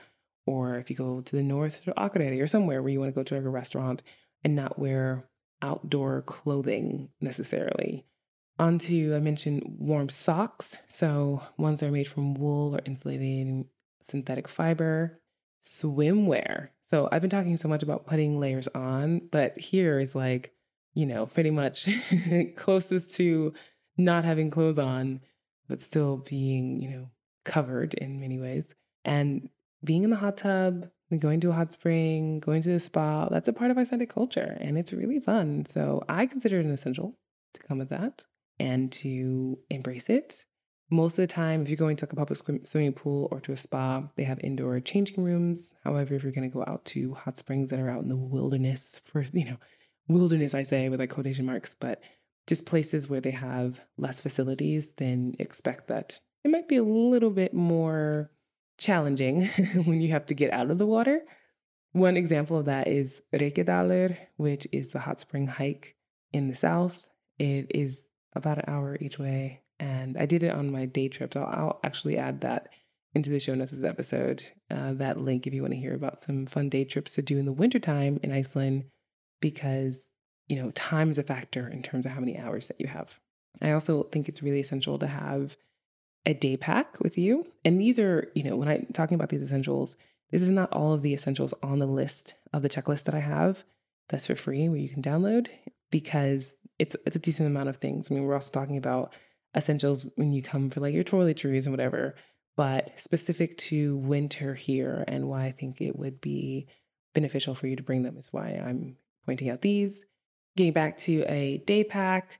or 0.45 0.75
if 0.77 0.89
you 0.89 0.95
go 0.95 1.21
to 1.21 1.35
the 1.35 1.43
north 1.43 1.83
to 1.85 1.93
Akureyri 1.93 2.41
or 2.41 2.47
somewhere 2.47 2.81
where 2.81 2.91
you 2.91 2.99
want 2.99 3.13
to 3.13 3.15
go 3.15 3.23
to 3.23 3.35
like 3.35 3.45
a 3.45 3.49
restaurant 3.49 4.03
and 4.43 4.55
not 4.55 4.77
wear 4.77 5.29
outdoor 5.61 6.21
clothing 6.23 7.09
necessarily. 7.21 8.05
Onto, 8.59 9.15
I 9.15 9.19
mentioned 9.19 9.63
warm 9.79 10.09
socks. 10.09 10.77
So 10.87 11.41
ones 11.57 11.79
that 11.79 11.87
are 11.87 11.91
made 11.91 12.07
from 12.07 12.33
wool 12.33 12.75
or 12.75 12.81
insulated 12.85 13.65
synthetic 14.07 14.47
fiber. 14.47 15.19
Swimwear. 15.63 16.69
So 16.85 17.09
I've 17.11 17.21
been 17.21 17.29
talking 17.29 17.57
so 17.57 17.67
much 17.67 17.83
about 17.83 18.05
putting 18.07 18.39
layers 18.39 18.67
on, 18.69 19.27
but 19.31 19.57
here 19.57 19.99
is 19.99 20.15
like, 20.15 20.53
you 20.93 21.05
know, 21.05 21.25
pretty 21.25 21.51
much 21.51 21.89
closest 22.55 23.15
to 23.17 23.53
not 23.97 24.23
having 24.23 24.49
clothes 24.49 24.79
on, 24.79 25.21
but 25.67 25.81
still 25.81 26.17
being, 26.17 26.81
you 26.81 26.89
know, 26.89 27.09
covered 27.43 27.93
in 27.95 28.19
many 28.19 28.39
ways. 28.39 28.73
And 29.03 29.49
being 29.83 30.03
in 30.03 30.09
the 30.09 30.15
hot 30.15 30.37
tub, 30.37 30.89
going 31.19 31.39
to 31.41 31.49
a 31.49 31.53
hot 31.53 31.71
spring, 31.71 32.39
going 32.39 32.61
to 32.61 32.69
the 32.69 32.79
spa, 32.79 33.29
that's 33.29 33.47
a 33.47 33.53
part 33.53 33.71
of 33.71 33.77
Icelandic 33.77 34.09
culture 34.09 34.57
and 34.59 34.77
it's 34.77 34.93
really 34.93 35.19
fun. 35.19 35.65
So 35.65 36.03
I 36.09 36.25
consider 36.25 36.59
it 36.59 36.65
an 36.65 36.71
essential 36.71 37.17
to 37.53 37.63
come 37.63 37.77
with 37.77 37.89
that 37.89 38.23
and 38.59 38.91
to 38.93 39.59
embrace 39.69 40.09
it. 40.09 40.45
Most 40.89 41.19
of 41.19 41.23
the 41.23 41.33
time, 41.33 41.61
if 41.61 41.69
you're 41.69 41.77
going 41.77 41.97
to 41.97 42.05
like 42.05 42.13
a 42.13 42.15
public 42.15 42.39
swimming 42.65 42.93
pool 42.93 43.27
or 43.29 43.41
to 43.41 43.51
a 43.51 43.57
spa, 43.57 44.03
they 44.15 44.23
have 44.23 44.39
indoor 44.41 44.79
changing 44.79 45.21
rooms. 45.21 45.73
However, 45.83 46.15
if 46.15 46.23
you're 46.23 46.31
going 46.31 46.49
to 46.49 46.53
go 46.53 46.63
out 46.65 46.85
to 46.85 47.13
hot 47.13 47.37
springs 47.37 47.69
that 47.69 47.79
are 47.79 47.89
out 47.89 48.03
in 48.03 48.09
the 48.09 48.15
wilderness, 48.15 49.01
for 49.05 49.21
you 49.33 49.45
know, 49.45 49.57
wilderness, 50.07 50.53
I 50.53 50.63
say 50.63 50.87
with 50.87 51.01
like 51.01 51.09
quotation 51.09 51.45
marks, 51.45 51.75
but 51.75 52.01
just 52.47 52.65
places 52.65 53.09
where 53.09 53.19
they 53.19 53.31
have 53.31 53.81
less 53.97 54.21
facilities, 54.21 54.91
then 54.95 55.35
expect 55.39 55.89
that 55.89 56.21
it 56.45 56.51
might 56.51 56.69
be 56.69 56.77
a 56.77 56.83
little 56.83 57.31
bit 57.31 57.53
more 57.53 58.31
challenging 58.77 59.47
when 59.83 59.99
you 59.99 60.11
have 60.11 60.25
to 60.27 60.33
get 60.33 60.53
out 60.53 60.71
of 60.71 60.77
the 60.77 60.85
water. 60.85 61.21
One 61.91 62.15
example 62.15 62.57
of 62.57 62.65
that 62.65 62.87
is 62.87 63.21
Reykjadalur, 63.33 64.17
which 64.37 64.67
is 64.71 64.91
the 64.91 64.99
hot 64.99 65.19
spring 65.19 65.47
hike 65.47 65.95
in 66.31 66.47
the 66.47 66.55
south. 66.55 67.05
It 67.37 67.71
is 67.75 68.05
about 68.33 68.59
an 68.59 68.65
hour 68.67 68.97
each 69.01 69.19
way. 69.19 69.63
And 69.79 70.17
I 70.17 70.25
did 70.25 70.43
it 70.43 70.53
on 70.53 70.71
my 70.71 70.85
day 70.85 71.07
trip. 71.07 71.33
So 71.33 71.43
I'll 71.43 71.79
actually 71.83 72.17
add 72.17 72.41
that 72.41 72.69
into 73.13 73.29
the 73.29 73.39
show 73.39 73.55
notes 73.55 73.71
of 73.71 73.79
this 73.79 73.89
episode. 73.89 74.43
Uh, 74.69 74.93
that 74.93 75.19
link 75.19 75.47
if 75.47 75.53
you 75.53 75.61
want 75.61 75.73
to 75.73 75.79
hear 75.79 75.93
about 75.93 76.21
some 76.21 76.45
fun 76.45 76.69
day 76.69 76.83
trips 76.83 77.15
to 77.15 77.21
do 77.21 77.37
in 77.37 77.45
the 77.45 77.53
wintertime 77.53 78.19
in 78.23 78.31
Iceland, 78.31 78.85
because, 79.39 80.07
you 80.47 80.55
know, 80.61 80.71
time 80.71 81.09
is 81.09 81.17
a 81.17 81.23
factor 81.23 81.67
in 81.67 81.83
terms 81.83 82.05
of 82.05 82.11
how 82.11 82.19
many 82.19 82.37
hours 82.37 82.67
that 82.67 82.81
you 82.81 82.87
have. 82.87 83.19
I 83.61 83.71
also 83.71 84.03
think 84.03 84.27
it's 84.27 84.43
really 84.43 84.59
essential 84.59 84.99
to 84.99 85.07
have 85.07 85.57
a 86.25 86.33
day 86.33 86.57
pack 86.57 86.99
with 86.99 87.17
you. 87.17 87.45
And 87.63 87.79
these 87.79 87.97
are, 87.99 88.29
you 88.35 88.43
know, 88.43 88.55
when 88.55 88.67
I'm 88.67 88.87
talking 88.93 89.15
about 89.15 89.29
these 89.29 89.43
essentials, 89.43 89.95
this 90.31 90.41
is 90.41 90.51
not 90.51 90.71
all 90.73 90.93
of 90.93 91.01
the 91.01 91.13
essentials 91.13 91.53
on 91.63 91.79
the 91.79 91.87
list 91.87 92.35
of 92.51 92.61
the 92.61 92.69
checklist 92.69 93.05
that 93.05 93.15
I 93.15 93.19
have 93.19 93.63
that's 94.09 94.27
for 94.27 94.35
free 94.35 94.67
where 94.69 94.77
you 94.77 94.89
can 94.89 95.01
download 95.01 95.47
because 95.89 96.55
it's 96.79 96.95
it's 97.05 97.15
a 97.15 97.19
decent 97.19 97.47
amount 97.47 97.69
of 97.69 97.77
things. 97.77 98.11
I 98.11 98.13
mean, 98.13 98.23
we're 98.23 98.35
also 98.35 98.51
talking 98.51 98.77
about 98.77 99.13
essentials 99.57 100.05
when 100.15 100.31
you 100.31 100.41
come 100.41 100.69
for 100.69 100.79
like 100.79 100.93
your 100.93 101.03
toiletries 101.03 101.65
and 101.65 101.73
whatever, 101.73 102.15
but 102.55 102.97
specific 102.99 103.57
to 103.57 103.97
winter 103.97 104.53
here 104.53 105.03
and 105.07 105.27
why 105.27 105.45
I 105.45 105.51
think 105.51 105.81
it 105.81 105.97
would 105.97 106.21
be 106.21 106.67
beneficial 107.13 107.55
for 107.55 107.67
you 107.67 107.75
to 107.75 107.83
bring 107.83 108.03
them 108.03 108.17
is 108.17 108.31
why 108.31 108.49
I'm 108.49 108.97
pointing 109.25 109.49
out 109.49 109.61
these. 109.61 110.05
Getting 110.55 110.73
back 110.73 110.97
to 110.97 111.23
a 111.27 111.57
day 111.65 111.83
pack, 111.83 112.39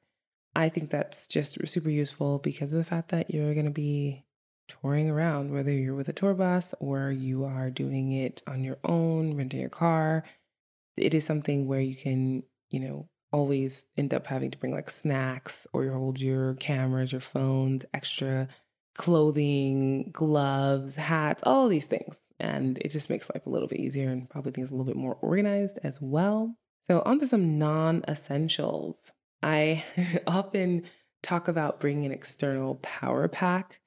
I 0.56 0.70
think 0.70 0.90
that's 0.90 1.28
just 1.28 1.68
super 1.68 1.90
useful 1.90 2.40
because 2.40 2.74
of 2.74 2.78
the 2.78 2.84
fact 2.84 3.10
that 3.10 3.34
you're 3.34 3.54
going 3.54 3.66
to 3.66 3.72
be 3.72 4.24
touring 4.68 5.10
around, 5.10 5.52
whether 5.52 5.72
you're 5.72 5.96
with 5.96 6.10
a 6.10 6.14
tour 6.14 6.34
bus 6.34 6.74
or 6.80 7.12
you 7.12 7.46
are 7.46 7.70
doing 7.70 8.12
it 8.12 8.42
on 8.48 8.64
your 8.64 8.78
own, 8.84 9.36
renting 9.36 9.64
a 9.64 9.70
car. 9.70 10.24
It 10.96 11.14
is 11.14 11.26
something 11.26 11.68
where 11.68 11.82
you 11.82 11.96
can, 11.96 12.44
you 12.70 12.80
know, 12.80 13.10
always 13.32 13.88
end 13.98 14.14
up 14.14 14.28
having 14.28 14.52
to 14.52 14.58
bring 14.58 14.74
like 14.74 14.90
snacks 14.90 15.68
or 15.74 15.84
you 15.84 15.92
hold 15.92 16.20
your 16.20 16.56
cameras, 16.56 17.12
your 17.12 17.22
phones, 17.22 17.86
extra 17.94 18.48
clothing, 18.98 20.10
gloves, 20.12 20.96
hats, 20.96 21.44
all 21.46 21.68
these 21.68 21.88
things. 21.88 22.30
And 22.40 22.78
it 22.80 22.90
just 22.90 23.10
makes 23.10 23.30
life 23.34 23.46
a 23.46 23.50
little 23.50 23.68
bit 23.68 23.80
easier 23.80 24.10
and 24.10 24.30
probably 24.30 24.52
things 24.52 24.72
a 24.72 24.74
little 24.74 24.86
bit 24.86 24.96
more 24.96 25.16
organized 25.22 25.80
as 25.84 26.02
well. 26.02 26.58
So, 26.90 27.04
on 27.06 27.20
to 27.20 27.28
some 27.28 27.60
non 27.60 28.04
essentials. 28.08 29.12
I 29.44 29.84
often 30.28 30.84
talk 31.22 31.48
about 31.48 31.80
bringing 31.80 32.06
an 32.06 32.12
external 32.12 32.76
power 32.76 33.28
pack. 33.28 33.82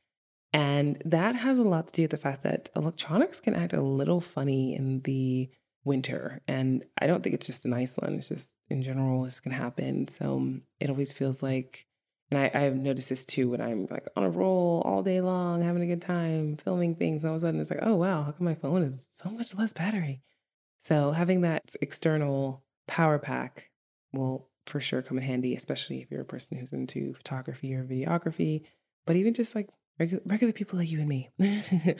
And 0.52 1.00
that 1.04 1.36
has 1.36 1.58
a 1.58 1.64
lot 1.64 1.86
to 1.88 1.92
do 1.92 2.02
with 2.02 2.10
the 2.10 2.16
fact 2.16 2.42
that 2.42 2.70
electronics 2.74 3.40
can 3.40 3.54
act 3.54 3.72
a 3.72 3.80
little 3.80 4.20
funny 4.20 4.74
in 4.74 5.00
the 5.02 5.48
winter. 5.84 6.40
And 6.46 6.84
I 7.00 7.06
don't 7.06 7.22
think 7.22 7.34
it's 7.34 7.46
just 7.46 7.64
in 7.64 7.72
Iceland, 7.72 8.16
it's 8.16 8.28
just 8.28 8.54
in 8.68 8.82
general, 8.82 9.22
this 9.22 9.40
can 9.40 9.52
happen. 9.52 10.06
So 10.08 10.36
um, 10.36 10.62
it 10.78 10.90
always 10.90 11.12
feels 11.12 11.42
like, 11.42 11.86
and 12.30 12.38
I, 12.38 12.50
I've 12.54 12.76
noticed 12.76 13.08
this 13.08 13.24
too 13.24 13.50
when 13.50 13.60
I'm 13.60 13.86
like 13.90 14.06
on 14.16 14.22
a 14.22 14.30
roll 14.30 14.82
all 14.84 15.02
day 15.02 15.20
long, 15.20 15.62
having 15.62 15.82
a 15.82 15.86
good 15.86 16.02
time, 16.02 16.56
filming 16.56 16.94
things. 16.94 17.24
All 17.24 17.32
of 17.32 17.36
a 17.38 17.40
sudden 17.40 17.60
it's 17.60 17.70
like, 17.70 17.80
oh, 17.82 17.96
wow, 17.96 18.22
how 18.22 18.32
come 18.32 18.44
my 18.44 18.54
phone 18.54 18.82
is 18.82 19.06
so 19.06 19.30
much 19.30 19.54
less 19.54 19.72
battery? 19.72 20.22
So 20.78 21.10
having 21.10 21.42
that 21.42 21.74
external 21.82 22.62
power 22.86 23.18
pack 23.18 23.70
will 24.12 24.48
for 24.66 24.80
sure 24.80 25.02
come 25.02 25.18
in 25.18 25.24
handy, 25.24 25.54
especially 25.54 26.00
if 26.00 26.10
you're 26.10 26.20
a 26.20 26.26
person 26.26 26.56
who's 26.56 26.72
into 26.72 27.14
photography 27.14 27.74
or 27.74 27.84
videography, 27.84 28.62
but 29.06 29.16
even 29.16 29.34
just 29.34 29.54
like 29.54 29.70
regular, 29.98 30.22
regular 30.26 30.52
people 30.52 30.78
like 30.78 30.90
you 30.90 31.00
and 31.00 31.08
me, 31.08 31.30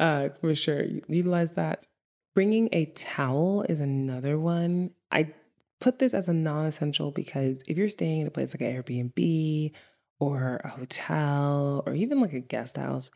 uh, 0.00 0.30
for 0.40 0.54
sure, 0.54 0.84
utilize 1.08 1.52
that 1.52 1.86
Bringing 2.34 2.68
a 2.72 2.86
towel 2.86 3.62
is 3.62 3.80
another 3.80 4.38
one. 4.38 4.90
I 5.12 5.32
put 5.80 6.00
this 6.00 6.14
as 6.14 6.28
a 6.28 6.34
non 6.34 6.66
essential 6.66 7.12
because 7.12 7.62
if 7.68 7.76
you're 7.76 7.88
staying 7.88 8.22
in 8.22 8.26
a 8.26 8.30
place 8.30 8.54
like 8.54 8.62
an 8.62 8.82
Airbnb 8.82 9.72
or 10.18 10.60
a 10.64 10.68
hotel 10.68 11.82
or 11.86 11.94
even 11.94 12.20
like 12.20 12.32
a 12.32 12.40
guest 12.40 12.76
house 12.76 13.10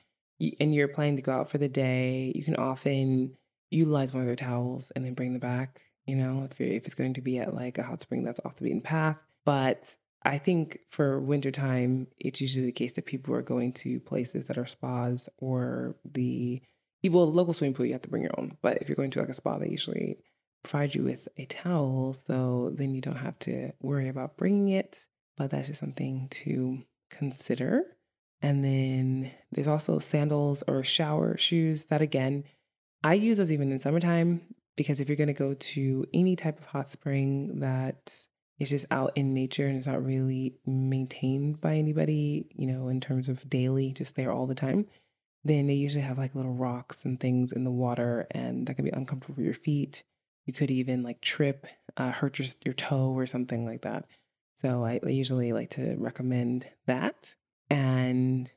and 0.61 0.73
you're 0.73 0.89
planning 0.89 1.17
to 1.17 1.23
go 1.23 1.33
out 1.33 1.51
for 1.51 1.59
the 1.59 1.69
day, 1.69 2.33
you 2.35 2.45
can 2.45 2.57
often 2.57 3.37
utilize 3.71 4.13
one 4.13 4.21
of 4.21 4.27
their 4.27 4.37
towels 4.37 4.93
and 4.93 5.05
then 5.05 5.15
bring 5.15 5.33
them 5.33 5.41
back, 5.41 5.83
you 6.07 6.15
know, 6.15 6.47
if, 6.51 6.61
if 6.61 6.85
it's 6.85 6.95
going 6.95 7.15
to 7.15 7.21
be 7.21 7.39
at 7.39 7.55
like 7.55 7.79
a 7.79 7.83
hot 7.83 8.01
spring 8.01 8.23
that's 8.23 8.41
off 8.45 8.57
the 8.57 8.65
beaten 8.65 8.81
path. 8.81 9.17
But 9.45 9.97
I 10.23 10.39
think 10.39 10.79
for 10.91 11.19
wintertime, 11.19 12.07
it's 12.19 12.41
usually 12.41 12.67
the 12.67 12.73
case 12.73 12.95
that 12.95 13.07
people 13.07 13.35
are 13.35 13.43
going 13.43 13.73
to 13.75 13.99
places 13.99 14.47
that 14.47 14.59
are 14.59 14.67
spas 14.67 15.29
or 15.39 15.97
the 16.05 16.63
well, 17.05 17.31
local 17.31 17.53
swimming 17.53 17.75
pool, 17.75 17.87
you 17.87 17.93
have 17.93 18.03
to 18.03 18.09
bring 18.09 18.23
your 18.23 18.39
own. 18.39 18.57
But 18.63 18.79
if 18.79 18.89
you're 18.89 18.97
going 18.97 19.11
to 19.13 19.21
like 19.21 19.29
a 19.29 19.35
spa, 19.35 19.59
they 19.59 19.69
usually 19.69 20.19
provide 20.63 20.95
you 20.95 21.05
with 21.05 21.29
a 21.37 21.45
towel. 21.47 22.13
So 22.13 22.73
then 22.75 22.95
you 22.95 23.01
don't 23.01 23.17
have 23.17 23.39
to 23.41 23.73
worry 23.81 24.09
about 24.09 24.37
bringing 24.37 24.71
it. 24.71 25.07
But 25.37 25.51
that's 25.51 25.69
just 25.69 25.81
something 25.81 26.29
to 26.31 26.83
consider. 27.11 27.85
And 28.43 28.65
then 28.65 29.31
there's 29.53 29.69
also 29.69 29.99
sandals 29.99 30.63
or 30.67 30.85
shower 30.85 31.37
shoes 31.37 31.87
that, 31.87 32.03
again, 32.03 32.45
I 33.03 33.15
use 33.15 33.39
those 33.39 33.53
even 33.53 33.71
in 33.73 33.79
summertime 33.79 34.43
because 34.77 35.01
if 35.01 35.09
you're 35.09 35.17
going 35.17 35.29
to 35.29 35.33
go 35.33 35.55
to 35.55 36.07
any 36.13 36.37
type 36.37 36.59
of 36.59 36.67
hot 36.67 36.89
spring 36.89 37.61
that 37.61 38.17
is 38.59 38.71
just 38.71 38.87
out 38.91 39.13
in 39.17 39.35
nature 39.35 39.67
and 39.67 39.77
it's 39.77 39.87
not 39.87 40.05
really 40.05 40.57
maintained 40.67 41.61
by 41.61 41.77
anybody, 41.77 42.47
you 42.55 42.67
know, 42.67 42.89
in 42.89 43.01
terms 43.01 43.29
of 43.29 43.49
daily, 43.49 43.93
just 43.93 44.17
there 44.17 44.33
all 44.33 44.47
the 44.47 44.55
time, 44.55 44.87
then 45.45 45.67
they 45.67 45.75
usually 45.75 46.03
have 46.03 46.19
like 46.19 46.35
little 46.35 46.55
rocks 46.55 47.05
and 47.05 47.19
things 47.19 47.53
in 47.53 47.65
the 47.65 47.71
water, 47.71 48.27
and 48.31 48.67
that 48.67 48.75
can 48.75 48.85
be 48.85 48.91
uncomfortable 48.91 49.37
for 49.37 49.43
your 49.43 49.55
feet. 49.55 50.03
You 50.47 50.53
could 50.53 50.71
even 50.71 51.03
like 51.03 51.21
trip, 51.21 51.67
uh, 51.97 52.11
hurt 52.11 52.39
your, 52.39 52.49
your 52.65 52.75
toe 52.75 53.13
or 53.13 53.27
something 53.27 53.65
like 53.65 53.83
that. 53.83 54.07
So 54.55 54.85
I, 54.85 54.99
I 55.05 55.11
usually 55.11 55.53
like 55.53 55.71
to 55.71 55.95
recommend 55.99 56.69
that. 56.87 57.37
And 57.71 58.53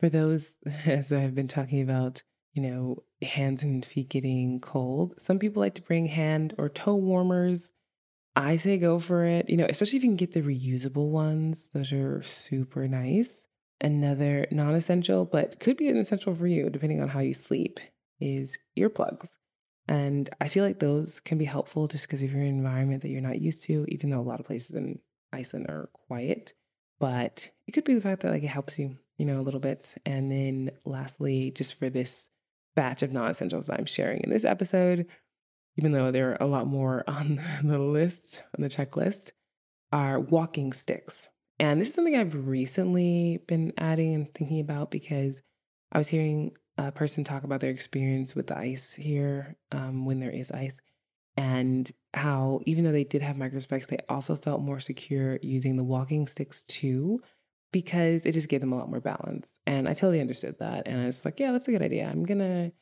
for 0.00 0.08
those, 0.08 0.56
as 0.86 1.12
I've 1.12 1.34
been 1.34 1.48
talking 1.48 1.82
about, 1.82 2.22
you 2.52 2.62
know, 2.62 3.02
hands 3.22 3.62
and 3.62 3.84
feet 3.84 4.08
getting 4.08 4.60
cold, 4.60 5.14
some 5.18 5.38
people 5.38 5.60
like 5.60 5.74
to 5.74 5.82
bring 5.82 6.06
hand 6.06 6.54
or 6.58 6.68
toe 6.68 6.96
warmers. 6.96 7.72
I 8.34 8.56
say 8.56 8.76
go 8.76 8.98
for 8.98 9.24
it, 9.24 9.48
you 9.48 9.56
know, 9.56 9.66
especially 9.66 9.96
if 9.96 10.04
you 10.04 10.10
can 10.10 10.16
get 10.16 10.32
the 10.32 10.42
reusable 10.42 11.08
ones. 11.08 11.70
Those 11.72 11.92
are 11.92 12.22
super 12.22 12.86
nice. 12.86 13.46
Another 13.80 14.46
non 14.50 14.74
essential, 14.74 15.24
but 15.24 15.60
could 15.60 15.76
be 15.76 15.88
an 15.88 15.98
essential 15.98 16.34
for 16.34 16.46
you, 16.46 16.70
depending 16.70 17.02
on 17.02 17.08
how 17.08 17.20
you 17.20 17.34
sleep, 17.34 17.78
is 18.20 18.58
earplugs. 18.78 19.36
And 19.88 20.28
I 20.40 20.48
feel 20.48 20.64
like 20.64 20.78
those 20.78 21.20
can 21.20 21.38
be 21.38 21.44
helpful 21.44 21.86
just 21.86 22.06
because 22.06 22.22
if 22.22 22.32
you're 22.32 22.40
in 22.40 22.48
an 22.48 22.58
environment 22.58 23.02
that 23.02 23.10
you're 23.10 23.20
not 23.20 23.40
used 23.40 23.64
to, 23.64 23.84
even 23.88 24.10
though 24.10 24.20
a 24.20 24.22
lot 24.22 24.40
of 24.40 24.46
places 24.46 24.74
in 24.74 24.98
Iceland 25.32 25.66
are 25.68 25.90
quiet, 25.92 26.54
but 26.98 27.50
it 27.66 27.72
could 27.72 27.84
be 27.84 27.94
the 27.94 28.00
fact 28.00 28.22
that 28.22 28.32
like 28.32 28.42
it 28.42 28.48
helps 28.48 28.78
you, 28.78 28.96
you 29.18 29.26
know, 29.26 29.40
a 29.40 29.42
little 29.42 29.60
bit. 29.60 29.94
And 30.04 30.30
then 30.30 30.70
lastly, 30.84 31.52
just 31.52 31.78
for 31.78 31.88
this 31.88 32.30
batch 32.74 33.02
of 33.02 33.12
non 33.12 33.30
essentials 33.30 33.70
I'm 33.70 33.86
sharing 33.86 34.22
in 34.22 34.30
this 34.30 34.44
episode, 34.44 35.06
even 35.76 35.92
though 35.92 36.10
there 36.10 36.32
are 36.32 36.42
a 36.42 36.50
lot 36.50 36.66
more 36.66 37.04
on 37.08 37.40
the 37.62 37.78
list, 37.78 38.42
on 38.56 38.62
the 38.62 38.68
checklist, 38.68 39.32
are 39.92 40.18
walking 40.18 40.72
sticks. 40.72 41.28
And 41.58 41.80
this 41.80 41.88
is 41.88 41.94
something 41.94 42.16
I've 42.16 42.46
recently 42.46 43.42
been 43.46 43.72
adding 43.78 44.14
and 44.14 44.32
thinking 44.32 44.60
about 44.60 44.90
because 44.90 45.42
I 45.92 45.98
was 45.98 46.08
hearing 46.08 46.56
a 46.76 46.92
person 46.92 47.24
talk 47.24 47.44
about 47.44 47.60
their 47.60 47.70
experience 47.70 48.34
with 48.34 48.48
the 48.48 48.58
ice 48.58 48.94
here 48.94 49.56
um, 49.72 50.04
when 50.04 50.20
there 50.20 50.30
is 50.30 50.50
ice, 50.50 50.78
and 51.38 51.90
how 52.12 52.60
even 52.66 52.84
though 52.84 52.92
they 52.92 53.04
did 53.04 53.22
have 53.22 53.38
micro 53.38 53.58
spikes, 53.60 53.86
they 53.86 53.98
also 54.08 54.36
felt 54.36 54.60
more 54.60 54.80
secure 54.80 55.38
using 55.42 55.76
the 55.76 55.84
walking 55.84 56.26
sticks 56.26 56.62
too, 56.62 57.20
because 57.72 58.26
it 58.26 58.32
just 58.32 58.48
gave 58.48 58.60
them 58.60 58.72
a 58.72 58.76
lot 58.76 58.90
more 58.90 59.00
balance. 59.00 59.58
And 59.66 59.88
I 59.88 59.94
totally 59.94 60.20
understood 60.20 60.58
that. 60.58 60.86
And 60.86 61.00
I 61.00 61.06
was 61.06 61.24
like, 61.24 61.40
yeah, 61.40 61.52
that's 61.52 61.68
a 61.68 61.72
good 61.72 61.82
idea. 61.82 62.06
I'm 62.06 62.24
going 62.24 62.38
to, 62.38 62.72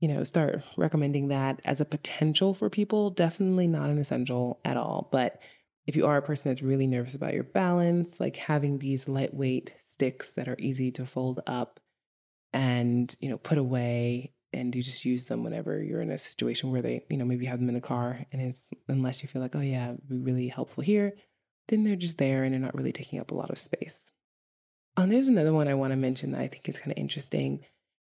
you 0.00 0.08
know, 0.08 0.24
start 0.24 0.62
recommending 0.76 1.28
that 1.28 1.60
as 1.64 1.80
a 1.80 1.84
potential 1.84 2.54
for 2.54 2.70
people. 2.70 3.10
Definitely 3.10 3.66
not 3.66 3.90
an 3.90 3.98
essential 3.98 4.60
at 4.64 4.76
all. 4.76 5.08
But 5.12 5.40
if 5.86 5.96
you 5.96 6.06
are 6.06 6.18
a 6.18 6.22
person 6.22 6.50
that's 6.50 6.62
really 6.62 6.86
nervous 6.86 7.14
about 7.14 7.34
your 7.34 7.44
balance, 7.44 8.20
like 8.20 8.36
having 8.36 8.78
these 8.78 9.08
lightweight 9.08 9.74
sticks 9.84 10.30
that 10.30 10.48
are 10.48 10.56
easy 10.58 10.90
to 10.92 11.06
fold 11.06 11.40
up 11.46 11.80
and, 12.52 13.14
you 13.20 13.28
know, 13.28 13.38
put 13.38 13.58
away 13.58 14.32
and 14.52 14.74
you 14.74 14.82
just 14.82 15.04
use 15.04 15.24
them 15.24 15.44
whenever 15.44 15.82
you're 15.82 16.00
in 16.00 16.10
a 16.10 16.18
situation 16.18 16.70
where 16.70 16.82
they, 16.82 17.04
you 17.08 17.16
know, 17.16 17.24
maybe 17.24 17.44
you 17.44 17.50
have 17.50 17.60
them 17.60 17.68
in 17.68 17.76
a 17.76 17.80
car 17.80 18.24
and 18.32 18.42
it's 18.42 18.68
unless 18.88 19.22
you 19.22 19.28
feel 19.28 19.42
like, 19.42 19.54
oh 19.54 19.60
yeah, 19.60 19.94
be 20.08 20.18
really 20.18 20.48
helpful 20.48 20.82
here, 20.82 21.14
then 21.68 21.84
they're 21.84 21.96
just 21.96 22.18
there 22.18 22.44
and 22.44 22.52
they're 22.52 22.60
not 22.60 22.76
really 22.76 22.92
taking 22.92 23.20
up 23.20 23.30
a 23.30 23.34
lot 23.34 23.50
of 23.50 23.58
space. 23.58 24.10
And 24.96 25.10
there's 25.10 25.28
another 25.28 25.52
one 25.52 25.68
I 25.68 25.74
want 25.74 25.92
to 25.92 25.96
mention 25.96 26.32
that 26.32 26.40
I 26.40 26.48
think 26.48 26.68
is 26.68 26.78
kind 26.78 26.92
of 26.92 26.98
interesting. 26.98 27.60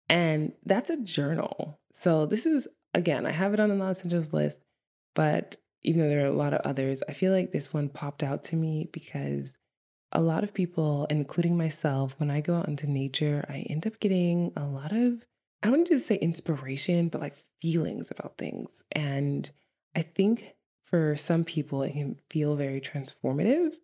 And 0.09 0.53
that's 0.65 0.91
a 0.91 1.01
journal. 1.01 1.81
So 1.95 2.27
this 2.27 2.45
is, 2.45 2.67
again, 2.93 3.25
I 3.25 3.31
have 3.31 3.55
it 3.55 3.61
on 3.61 3.69
the 3.69 3.77
non 3.77 3.91
essentials 3.91 4.33
list, 4.33 4.63
but 5.15 5.57
even 5.85 6.01
though 6.01 6.09
there 6.09 6.25
are 6.25 6.29
a 6.29 6.33
lot 6.33 6.55
of 6.55 6.61
others, 6.64 7.03
I 7.09 7.12
feel 7.12 7.33
like 7.33 7.51
this 7.51 7.73
one 7.73 7.88
popped 7.88 8.23
out 8.23 8.45
to 8.45 8.57
me 8.57 8.88
because 8.92 9.59
a 10.12 10.21
lot 10.21 10.45
of 10.45 10.55
people, 10.55 11.07
including 11.11 11.57
myself, 11.57 12.18
when 12.21 12.31
I 12.31 12.40
go 12.40 12.57
out 12.57 12.68
into 12.68 12.88
nature, 12.88 13.45
I 13.49 13.66
end 13.68 13.87
up 13.87 13.99
getting 13.99 14.53
a 14.57 14.64
lot 14.64 14.92
of, 14.92 15.27
I 15.62 15.71
wouldn't 15.71 15.88
just 15.88 16.07
say 16.07 16.16
inspiration, 16.16 17.09
but 17.09 17.21
like 17.21 17.37
feelings 17.61 18.11
about 18.11 18.37
things. 18.37 18.83
And 18.92 19.51
I 19.97 20.03
think 20.03 20.55
for 20.85 21.16
some 21.16 21.45
people, 21.45 21.83
it 21.83 21.92
can 21.92 22.18
feel 22.29 22.57
very 22.57 22.81
transformative. 22.81 23.75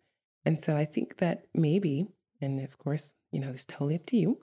And 0.45 0.61
so 0.61 0.77
I 0.77 0.85
think 0.85 1.17
that 1.17 1.45
maybe, 1.53 2.07
and 2.39 2.63
of 2.63 2.77
course, 2.77 3.11
you 3.31 3.39
know, 3.39 3.49
it's 3.49 3.65
totally 3.65 3.95
up 3.95 4.05
to 4.07 4.17
you, 4.17 4.39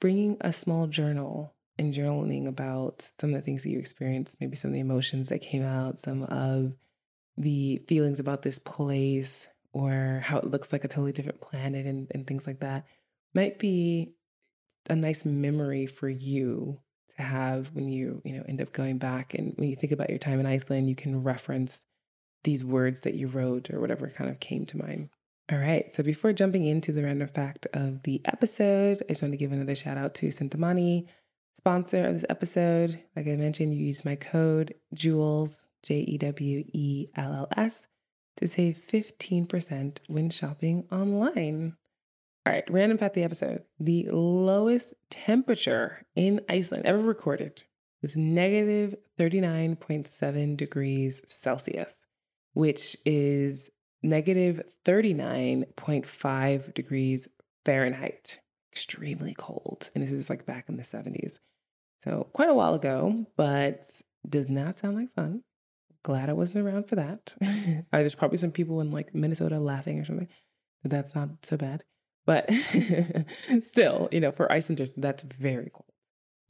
bringing 0.00 0.36
a 0.40 0.52
small 0.52 0.86
journal 0.86 1.54
and 1.78 1.94
journaling 1.94 2.46
about 2.46 3.08
some 3.16 3.30
of 3.30 3.36
the 3.36 3.42
things 3.42 3.62
that 3.62 3.70
you 3.70 3.78
experienced, 3.78 4.36
maybe 4.40 4.56
some 4.56 4.68
of 4.68 4.74
the 4.74 4.80
emotions 4.80 5.30
that 5.30 5.40
came 5.40 5.64
out, 5.64 5.98
some 5.98 6.24
of 6.24 6.74
the 7.36 7.82
feelings 7.88 8.20
about 8.20 8.42
this 8.42 8.58
place, 8.58 9.48
or 9.72 10.22
how 10.24 10.38
it 10.38 10.50
looks 10.50 10.72
like 10.72 10.84
a 10.84 10.88
totally 10.88 11.12
different 11.12 11.40
planet 11.40 11.86
and, 11.86 12.08
and 12.12 12.26
things 12.26 12.46
like 12.46 12.60
that 12.60 12.86
might 13.34 13.58
be 13.58 14.14
a 14.88 14.96
nice 14.96 15.24
memory 15.24 15.86
for 15.86 16.08
you 16.08 16.80
to 17.16 17.22
have 17.22 17.72
when 17.74 17.88
you 17.88 18.20
you 18.24 18.36
know 18.36 18.44
end 18.48 18.60
up 18.60 18.72
going 18.72 18.98
back 18.98 19.34
and 19.34 19.54
when 19.56 19.68
you 19.68 19.76
think 19.76 19.92
about 19.92 20.10
your 20.10 20.18
time 20.18 20.40
in 20.40 20.46
Iceland 20.46 20.88
you 20.88 20.96
can 20.96 21.22
reference 21.22 21.84
these 22.44 22.64
words 22.64 23.02
that 23.02 23.14
you 23.14 23.28
wrote 23.28 23.70
or 23.70 23.80
whatever 23.80 24.08
kind 24.08 24.30
of 24.30 24.40
came 24.40 24.64
to 24.66 24.78
mind. 24.78 25.10
All 25.52 25.58
right, 25.58 25.92
so 25.92 26.04
before 26.04 26.32
jumping 26.32 26.64
into 26.64 26.92
the 26.92 27.02
random 27.02 27.26
fact 27.26 27.66
of 27.72 28.04
the 28.04 28.22
episode, 28.24 29.02
I 29.02 29.08
just 29.08 29.20
want 29.20 29.32
to 29.32 29.36
give 29.36 29.50
another 29.50 29.74
shout 29.74 29.98
out 29.98 30.14
to 30.14 30.28
Cintamani, 30.28 31.08
sponsor 31.54 32.06
of 32.06 32.14
this 32.14 32.24
episode. 32.28 33.02
Like 33.16 33.26
I 33.26 33.34
mentioned, 33.34 33.74
you 33.74 33.84
use 33.84 34.04
my 34.04 34.14
code 34.14 34.74
JEWELLS, 34.94 35.66
J 35.82 36.00
E 36.00 36.18
W 36.18 36.64
E 36.72 37.08
L 37.16 37.32
L 37.32 37.48
S, 37.56 37.86
to 38.36 38.46
save 38.48 38.76
15% 38.76 39.98
when 40.08 40.30
shopping 40.30 40.86
online. 40.90 41.76
All 42.46 42.52
right, 42.52 42.64
random 42.70 42.96
fact 42.98 43.16
of 43.16 43.20
the 43.20 43.24
episode. 43.24 43.64
The 43.78 44.08
lowest 44.10 44.94
temperature 45.10 46.06
in 46.16 46.40
Iceland 46.48 46.86
ever 46.86 47.02
recorded 47.02 47.64
was 48.00 48.16
negative 48.16 48.94
39.7 49.18 50.56
degrees 50.56 51.22
Celsius, 51.26 52.06
which 52.54 52.96
is 53.04 53.70
negative 54.02 54.62
39.5 54.86 56.74
degrees 56.74 57.28
Fahrenheit. 57.66 58.38
Extremely 58.72 59.34
cold. 59.34 59.90
And 59.94 60.02
this 60.02 60.12
was 60.12 60.30
like 60.30 60.46
back 60.46 60.70
in 60.70 60.76
the 60.78 60.82
70s. 60.82 61.40
So 62.04 62.28
quite 62.32 62.48
a 62.48 62.54
while 62.54 62.72
ago, 62.74 63.26
but 63.36 63.84
does 64.26 64.48
not 64.48 64.76
sound 64.76 64.96
like 64.96 65.12
fun 65.12 65.42
glad 66.02 66.28
I 66.30 66.34
wasn't 66.34 66.66
around 66.66 66.88
for 66.88 66.96
that. 66.96 67.34
There's 67.92 68.14
probably 68.14 68.38
some 68.38 68.52
people 68.52 68.80
in 68.80 68.90
like 68.90 69.14
Minnesota 69.14 69.58
laughing 69.58 69.98
or 69.98 70.04
something, 70.04 70.28
but 70.82 70.90
that's 70.90 71.14
not 71.14 71.44
so 71.44 71.56
bad. 71.56 71.84
But 72.26 72.50
still, 73.62 74.08
you 74.12 74.20
know, 74.20 74.30
for 74.30 74.50
Icelanders, 74.52 74.92
that's 74.96 75.22
very 75.22 75.70
cold, 75.72 75.92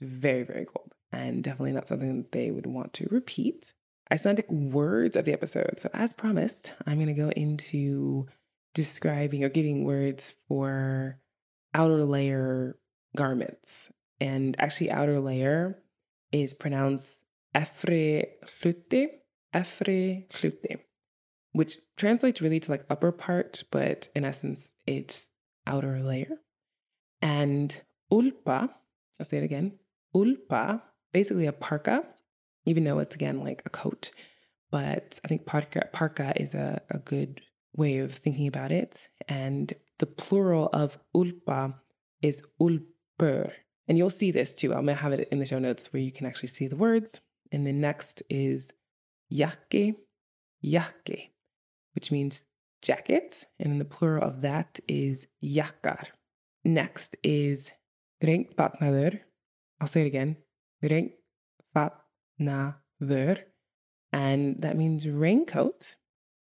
very, 0.00 0.42
very 0.42 0.64
cold, 0.64 0.94
and 1.12 1.42
definitely 1.42 1.72
not 1.72 1.88
something 1.88 2.18
that 2.18 2.32
they 2.32 2.50
would 2.50 2.66
want 2.66 2.92
to 2.94 3.08
repeat. 3.10 3.72
Icelandic 4.12 4.50
words 4.50 5.14
of 5.14 5.24
the 5.24 5.32
episode. 5.32 5.78
So, 5.78 5.88
as 5.94 6.12
promised, 6.12 6.74
I'm 6.86 6.96
going 6.96 7.06
to 7.06 7.12
go 7.12 7.30
into 7.30 8.26
describing 8.74 9.44
or 9.44 9.48
giving 9.48 9.84
words 9.84 10.36
for 10.48 11.20
outer 11.72 12.04
layer 12.04 12.76
garments. 13.16 13.92
And 14.20 14.56
actually, 14.58 14.90
outer 14.90 15.20
layer 15.20 15.78
is 16.32 16.52
pronounced 16.52 17.22
efri 17.54 18.26
hluti, 18.60 19.08
efri 19.54 20.28
hluti, 20.30 20.78
which 21.52 21.76
translates 21.96 22.40
really 22.40 22.60
to 22.60 22.70
like 22.70 22.84
upper 22.90 23.12
part, 23.12 23.64
but 23.70 24.08
in 24.14 24.24
essence, 24.24 24.72
it's 24.86 25.30
outer 25.66 26.00
layer. 26.00 26.38
And 27.22 27.80
ulpa, 28.12 28.70
I'll 29.18 29.26
say 29.26 29.38
it 29.38 29.44
again, 29.44 29.78
ulpa, 30.14 30.82
basically 31.12 31.46
a 31.46 31.52
parka, 31.52 32.04
even 32.64 32.84
though 32.84 32.98
it's 32.98 33.14
again 33.14 33.40
like 33.40 33.62
a 33.66 33.70
coat. 33.70 34.12
But 34.70 35.18
I 35.24 35.28
think 35.28 35.46
parka, 35.46 35.88
parka 35.92 36.32
is 36.40 36.54
a, 36.54 36.80
a 36.90 36.98
good 36.98 37.40
way 37.74 37.98
of 37.98 38.12
thinking 38.12 38.46
about 38.46 38.72
it. 38.72 39.08
And 39.28 39.72
the 39.98 40.06
plural 40.06 40.68
of 40.72 40.98
ulpa 41.14 41.74
is 42.22 42.42
ulpur. 42.60 43.52
And 43.88 43.98
you'll 43.98 44.10
see 44.10 44.30
this 44.30 44.54
too. 44.54 44.72
I'm 44.72 44.84
going 44.84 44.96
to 44.96 45.02
have 45.02 45.12
it 45.12 45.28
in 45.30 45.40
the 45.40 45.46
show 45.46 45.58
notes 45.58 45.92
where 45.92 46.02
you 46.02 46.12
can 46.12 46.26
actually 46.26 46.48
see 46.48 46.68
the 46.68 46.76
words. 46.76 47.20
And 47.50 47.66
the 47.66 47.72
next 47.72 48.22
is 48.30 48.72
Jakki, 49.32 49.94
jakki, 50.64 51.30
which 51.94 52.10
means 52.10 52.46
jackets, 52.82 53.46
And 53.58 53.80
the 53.80 53.84
plural 53.84 54.24
of 54.24 54.40
that 54.42 54.80
is 54.88 55.28
jakkar. 55.42 56.06
Next 56.64 57.16
is 57.22 57.72
regnfatnaður. 58.22 59.20
I'll 59.80 59.86
say 59.86 60.02
it 60.02 60.06
again. 60.06 60.36
Regnfatnaður. 60.82 63.44
And 64.12 64.60
that 64.62 64.76
means 64.76 65.08
raincoat. 65.08 65.96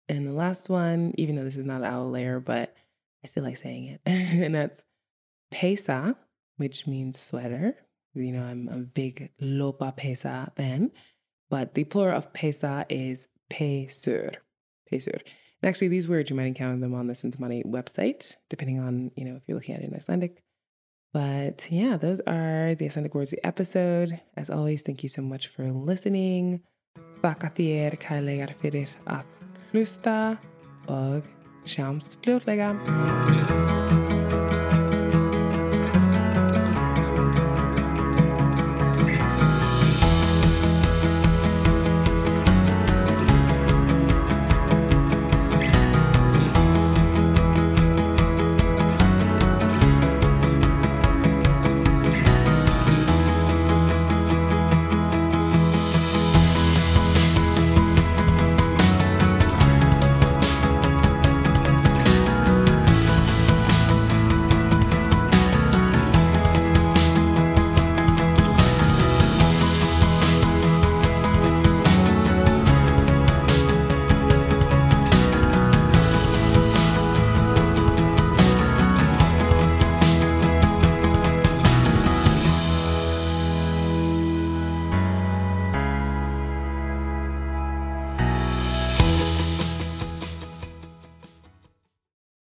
And 0.07 0.25
the 0.27 0.33
last 0.33 0.69
one, 0.69 1.13
even 1.17 1.35
though 1.35 1.43
this 1.43 1.57
is 1.57 1.65
not 1.65 1.83
our 1.83 2.05
layer, 2.05 2.39
but 2.39 2.75
I 3.23 3.27
still 3.27 3.43
like 3.43 3.57
saying 3.57 3.85
it. 3.85 4.01
and 4.05 4.55
that's 4.55 4.83
peysa, 5.53 6.15
which 6.57 6.87
means 6.87 7.19
sweater. 7.19 7.75
You 8.13 8.33
know, 8.33 8.43
I'm 8.43 8.67
a 8.67 8.77
big 8.77 9.31
Lopapeysa 9.41 10.55
fan. 10.55 10.91
But 11.51 11.75
the 11.75 11.83
plural 11.83 12.17
of 12.17 12.33
peysa 12.33 12.85
is 12.89 13.27
peysur. 13.51 14.35
Peysur. 14.91 15.19
And 15.61 15.69
actually, 15.69 15.89
these 15.89 16.07
words, 16.07 16.29
you 16.29 16.35
might 16.35 16.45
encounter 16.45 16.79
them 16.79 16.95
on 16.95 17.05
the 17.07 17.13
Cintamani 17.13 17.63
website, 17.65 18.37
depending 18.49 18.79
on, 18.79 19.11
you 19.15 19.25
know, 19.25 19.35
if 19.35 19.43
you're 19.45 19.57
looking 19.57 19.75
at 19.75 19.81
it 19.81 19.89
in 19.89 19.95
Icelandic. 19.95 20.41
But 21.13 21.67
yeah, 21.69 21.97
those 21.97 22.21
are 22.21 22.73
the 22.73 22.85
Icelandic 22.85 23.13
words 23.13 23.33
of 23.33 23.39
the 23.39 23.45
episode. 23.45 24.19
As 24.37 24.49
always, 24.49 24.81
thank 24.81 25.03
you 25.03 25.09
so 25.09 25.21
much 25.21 25.47
for 25.47 25.69
listening. 25.71 26.61
Þakka 27.21 27.51
þér 27.53 27.99
kærlega 28.01 28.47
fyrir 28.63 28.89
að 29.05 29.27
hlusta 29.69 30.17
og 30.89 31.27
sjáumst 31.69 32.17
fljótlega. 32.25 33.90